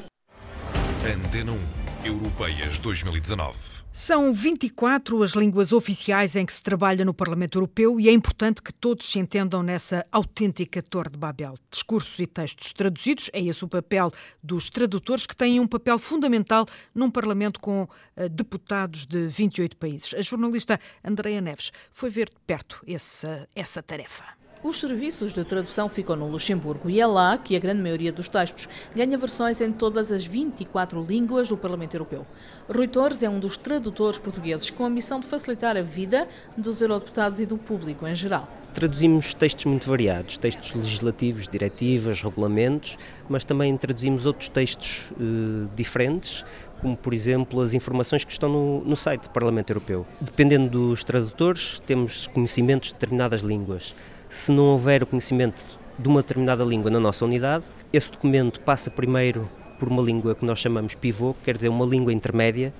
Antena 1.06 1.51
1, 1.51 2.08
Europeias 2.08 2.80
2019. 2.80 3.75
São 3.98 4.34
24 4.34 5.24
as 5.24 5.32
línguas 5.32 5.72
oficiais 5.72 6.36
em 6.36 6.46
que 6.46 6.52
se 6.52 6.62
trabalha 6.62 7.06
no 7.06 7.14
Parlamento 7.14 7.58
Europeu 7.58 7.98
e 7.98 8.10
é 8.10 8.12
importante 8.12 8.62
que 8.62 8.74
todos 8.74 9.10
se 9.10 9.20
entendam 9.20 9.64
nessa 9.64 10.06
autêntica 10.12 10.84
Torre 10.84 11.12
de 11.12 11.18
Babel. 11.18 11.56
Discursos 11.72 12.20
e 12.20 12.28
textos 12.28 12.74
traduzidos, 12.74 13.30
é 13.32 13.42
esse 13.42 13.64
o 13.64 13.70
papel 13.70 14.12
dos 14.44 14.70
tradutores, 14.70 15.26
que 15.26 15.34
têm 15.34 15.62
um 15.62 15.66
papel 15.66 15.98
fundamental 15.98 16.68
num 16.94 17.10
Parlamento 17.10 17.58
com 17.58 17.84
uh, 17.84 18.30
deputados 18.30 19.06
de 19.06 19.30
28 19.30 19.78
países. 19.78 20.14
A 20.14 20.22
jornalista 20.22 20.78
Andreia 21.02 21.40
Neves 21.40 21.72
foi 21.94 22.10
ver 22.10 22.28
de 22.28 22.36
perto 22.46 22.84
essa, 22.86 23.48
essa 23.56 23.82
tarefa. 23.82 24.26
Os 24.65 24.80
serviços 24.80 25.32
de 25.32 25.43
tradução 25.43 25.88
ficam 25.88 26.15
no 26.15 26.28
Luxemburgo 26.28 26.89
e 26.89 26.99
é 26.99 27.06
lá 27.06 27.38
que 27.38 27.56
a 27.56 27.60
grande 27.60 27.84
maioria 27.84 28.12
dos 28.12 28.28
textos 28.28 28.67
ganha 28.95 29.15
versões 29.15 29.62
em 29.62 29.71
todas 29.71 30.12
as 30.12 30.25
24 30.25 31.06
línguas 31.08 31.49
do 31.49 31.56
Parlamento 31.56 31.93
Europeu. 31.93 32.25
Rui 32.67 32.88
Torres 32.88 33.21
é 33.21 33.30
um 33.30 33.39
dos 33.39 33.58
tradutores 33.58 34.17
portugueses 34.17 34.71
com 34.71 34.84
a 34.84 34.89
missão 34.89 35.19
de 35.19 35.28
facilitar 35.28 35.78
a 35.78 35.84
vida 35.84 36.28
dos 36.58 36.82
eurodeputados 36.82 37.39
e 37.39 37.45
do 37.45 37.60
público 37.60 38.08
em 38.08 38.15
geral. 38.15 38.49
Traduzimos 38.73 39.36
textos 39.36 39.65
muito 39.65 39.88
variados, 39.88 40.36
textos 40.36 40.73
legislativos, 40.73 41.47
diretivas, 41.47 42.21
regulamentos, 42.21 42.97
mas 43.30 43.45
também 43.45 43.78
traduzimos 43.78 44.25
outros 44.25 44.49
textos 44.49 45.12
uh, 45.12 45.69
diferentes, 45.75 46.43
como 46.82 46.96
por 46.96 47.14
exemplo 47.14 47.62
as 47.62 47.74
informações 47.74 48.24
que 48.24 48.32
estão 48.32 48.50
no, 48.50 48.84
no 48.84 48.96
site 48.96 49.24
do 49.24 49.30
Parlamento 49.30 49.70
Europeu. 49.70 50.06
Dependendo 50.20 50.70
dos 50.70 51.04
tradutores, 51.04 51.80
temos 51.80 52.28
conhecimentos 52.28 52.90
de 52.90 52.96
determinadas 52.96 53.42
línguas. 53.42 53.96
Se 54.30 54.52
não 54.52 54.66
houver 54.66 55.04
o 55.04 55.08
conhecimento 55.08 55.64
de 55.98 56.08
uma 56.08 56.22
determinada 56.22 56.64
língua 56.64 56.92
na 56.92 57.00
nossa 57.00 57.24
unidade, 57.26 57.66
esse 57.92 58.12
documento 58.12 58.60
passa 58.60 58.90
primeiro 58.92 59.50
por 59.80 59.88
uma 59.88 60.02
língua 60.02 60.36
que 60.36 60.46
nós 60.46 60.60
chamamos 60.60 60.96
pivô, 60.96 61.34
que 61.34 61.46
quer 61.46 61.56
dizer 61.56 61.70
uma 61.70 61.86
língua 61.86 62.12
intermédia, 62.12 62.74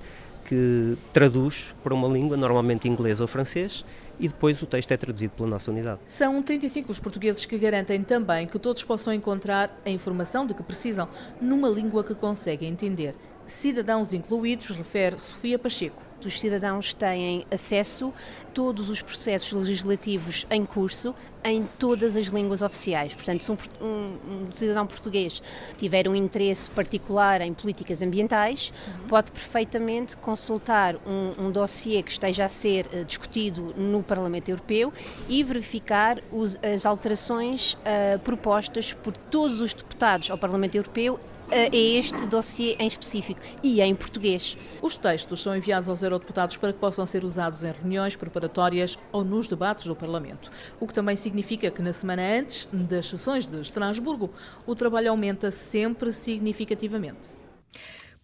que 0.46 0.96
traduz 1.12 1.74
para 1.82 1.92
uma 1.92 2.08
língua, 2.08 2.36
normalmente 2.36 2.88
inglês 2.88 3.20
ou 3.20 3.26
francês, 3.26 3.84
e 4.18 4.28
depois 4.28 4.62
o 4.62 4.66
texto 4.66 4.92
é 4.92 4.96
traduzido 4.96 5.32
pela 5.36 5.48
nossa 5.48 5.70
unidade. 5.70 6.00
São 6.06 6.40
35 6.42 6.90
os 6.90 7.00
portugueses 7.00 7.44
que 7.44 7.58
garantem 7.58 8.02
também 8.02 8.46
que 8.46 8.58
todos 8.58 8.82
possam 8.82 9.12
encontrar 9.12 9.78
a 9.84 9.90
informação 9.90 10.46
de 10.46 10.54
que 10.54 10.62
precisam 10.62 11.08
numa 11.40 11.68
língua 11.68 12.02
que 12.04 12.14
conseguem 12.14 12.70
entender. 12.70 13.14
Cidadãos 13.46 14.12
incluídos, 14.12 14.68
refere 14.68 15.18
Sofia 15.20 15.58
Pacheco 15.58 16.06
os 16.26 16.40
cidadãos 16.40 16.92
têm 16.92 17.46
acesso 17.50 18.12
a 18.42 18.50
todos 18.52 18.88
os 18.88 19.00
processos 19.00 19.52
legislativos 19.52 20.46
em 20.50 20.64
curso 20.64 21.14
em 21.44 21.68
todas 21.78 22.16
as 22.16 22.26
línguas 22.26 22.60
oficiais. 22.62 23.14
Portanto, 23.14 23.44
se 23.44 23.52
um, 23.52 23.56
um, 23.80 24.46
um 24.48 24.52
cidadão 24.52 24.84
português 24.86 25.40
tiver 25.76 26.08
um 26.08 26.14
interesse 26.14 26.68
particular 26.70 27.40
em 27.40 27.54
políticas 27.54 28.02
ambientais, 28.02 28.72
uhum. 28.88 29.08
pode 29.08 29.30
perfeitamente 29.30 30.16
consultar 30.16 30.96
um, 31.06 31.46
um 31.46 31.50
dossiê 31.52 32.02
que 32.02 32.10
esteja 32.10 32.46
a 32.46 32.48
ser 32.48 32.86
uh, 32.86 33.04
discutido 33.04 33.74
no 33.76 34.02
Parlamento 34.02 34.48
Europeu 34.48 34.92
e 35.28 35.44
verificar 35.44 36.20
os, 36.32 36.58
as 36.62 36.84
alterações 36.84 37.74
uh, 37.74 38.18
propostas 38.20 38.92
por 38.92 39.16
todos 39.16 39.60
os 39.60 39.72
deputados 39.72 40.30
ao 40.30 40.38
Parlamento 40.38 40.74
Europeu 40.74 41.20
a 41.50 41.76
este 41.76 42.26
dossiê 42.26 42.76
em 42.78 42.86
específico 42.86 43.40
e 43.62 43.80
em 43.80 43.94
português. 43.94 44.56
Os 44.82 44.96
textos 44.96 45.42
são 45.42 45.56
enviados 45.56 45.88
aos 45.88 46.02
eurodeputados 46.02 46.56
para 46.56 46.72
que 46.72 46.78
possam 46.78 47.06
ser 47.06 47.24
usados 47.24 47.64
em 47.64 47.72
reuniões 47.72 48.16
preparatórias 48.16 48.98
ou 49.12 49.24
nos 49.24 49.46
debates 49.46 49.86
do 49.86 49.94
Parlamento, 49.94 50.50
o 50.80 50.86
que 50.86 50.94
também 50.94 51.16
significa 51.16 51.70
que 51.70 51.82
na 51.82 51.92
semana 51.92 52.22
antes 52.22 52.68
das 52.72 53.08
sessões 53.08 53.46
de 53.46 53.60
Estrasburgo 53.60 54.30
o 54.66 54.74
trabalho 54.74 55.10
aumenta 55.10 55.50
sempre 55.50 56.12
significativamente. 56.12 57.36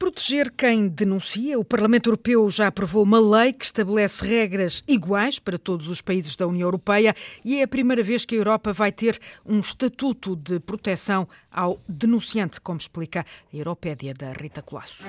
Proteger 0.02 0.50
quem 0.50 0.88
denuncia, 0.88 1.56
o 1.56 1.64
Parlamento 1.64 2.08
Europeu 2.08 2.50
já 2.50 2.66
aprovou 2.66 3.04
uma 3.04 3.20
lei 3.20 3.52
que 3.52 3.64
estabelece 3.64 4.26
regras 4.26 4.82
iguais 4.88 5.38
para 5.38 5.56
todos 5.56 5.88
os 5.88 6.00
países 6.00 6.34
da 6.34 6.44
União 6.44 6.66
Europeia 6.66 7.14
e 7.44 7.60
é 7.60 7.62
a 7.62 7.68
primeira 7.68 8.02
vez 8.02 8.24
que 8.24 8.34
a 8.34 8.38
Europa 8.38 8.72
vai 8.72 8.90
ter 8.90 9.16
um 9.46 9.60
estatuto 9.60 10.34
de 10.34 10.58
proteção 10.58 11.28
ao 11.52 11.80
denunciante, 11.88 12.60
como 12.60 12.80
explica 12.80 13.20
a 13.20 13.56
Europédia 13.56 14.12
da 14.12 14.32
Rita 14.32 14.60
Colasso. 14.60 15.04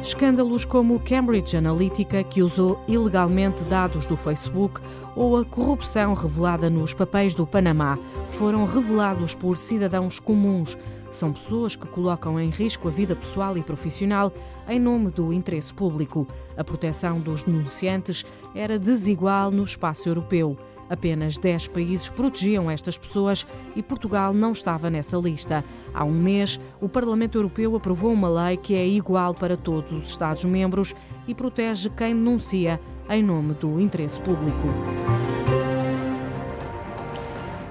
Escândalos 0.00 0.64
como 0.64 0.94
o 0.94 1.00
Cambridge 1.00 1.56
Analytica, 1.56 2.22
que 2.22 2.44
usou 2.44 2.80
ilegalmente 2.86 3.64
dados 3.64 4.06
do 4.06 4.16
Facebook, 4.16 4.80
ou 5.16 5.36
a 5.36 5.44
corrupção 5.44 6.14
revelada 6.14 6.70
nos 6.70 6.94
papéis 6.94 7.34
do 7.34 7.44
Panamá, 7.44 7.98
foram 8.30 8.66
revelados 8.66 9.34
por 9.34 9.58
cidadãos 9.58 10.20
comuns 10.20 10.78
são 11.16 11.32
pessoas 11.32 11.76
que 11.76 11.86
colocam 11.86 12.40
em 12.40 12.50
risco 12.50 12.88
a 12.88 12.90
vida 12.90 13.14
pessoal 13.14 13.56
e 13.56 13.62
profissional 13.62 14.32
em 14.68 14.78
nome 14.78 15.10
do 15.10 15.32
interesse 15.32 15.72
público. 15.72 16.26
A 16.56 16.64
proteção 16.64 17.20
dos 17.20 17.44
denunciantes 17.44 18.24
era 18.54 18.78
desigual 18.78 19.50
no 19.50 19.64
espaço 19.64 20.08
europeu. 20.08 20.56
Apenas 20.88 21.38
10 21.38 21.68
países 21.68 22.08
protegiam 22.08 22.70
estas 22.70 22.98
pessoas 22.98 23.46
e 23.74 23.82
Portugal 23.82 24.34
não 24.34 24.52
estava 24.52 24.90
nessa 24.90 25.16
lista. 25.16 25.64
Há 25.92 26.04
um 26.04 26.12
mês, 26.12 26.60
o 26.80 26.88
Parlamento 26.88 27.38
Europeu 27.38 27.74
aprovou 27.74 28.12
uma 28.12 28.28
lei 28.28 28.56
que 28.56 28.74
é 28.74 28.86
igual 28.86 29.34
para 29.34 29.56
todos 29.56 29.92
os 29.92 30.10
Estados-membros 30.10 30.94
e 31.26 31.34
protege 31.34 31.88
quem 31.90 32.14
denuncia 32.14 32.80
em 33.08 33.22
nome 33.22 33.54
do 33.54 33.80
interesse 33.80 34.20
público. 34.20 34.68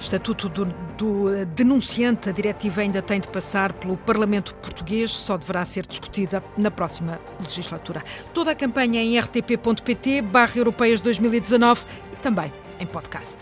Estatuto 0.04 0.50
do, 0.50 0.66
do, 0.98 1.34
eh, 1.34 1.46
denunciante, 1.46 2.28
a 2.28 2.34
diretiva 2.34 2.82
ainda 2.82 3.02
tem 3.02 3.22
de 3.22 3.28
passar 3.30 3.72
pelo 3.72 3.96
Parlamento 3.96 4.54
Português, 4.56 5.12
só 5.12 5.38
deverá 5.38 5.64
ser 5.64 5.88
discutida 5.88 6.44
na 6.58 6.70
próxima 6.70 7.22
legislatura. 7.40 8.04
Toda 8.34 8.52
a 8.52 8.56
campanha 8.56 9.02
em 9.02 9.18
rtp.pt 9.18 10.22
barra 10.22 10.58
Europeias 10.58 11.00
2019 11.00 11.86
e 12.12 12.16
também 12.18 12.52
em 12.82 12.86
podcast. 12.86 13.38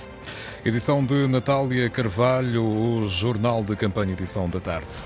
Edição 0.64 1.04
de 1.04 1.28
Natália 1.28 1.90
Carvalho, 1.90 2.64
o 2.64 3.08
Jornal 3.08 3.64
de 3.64 3.76
Campanha, 3.76 4.14
edição 4.14 4.48
da 4.48 4.60
tarde. 4.60 5.02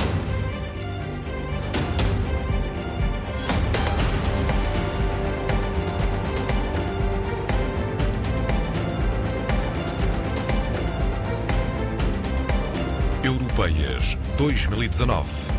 2019. 14.51 15.54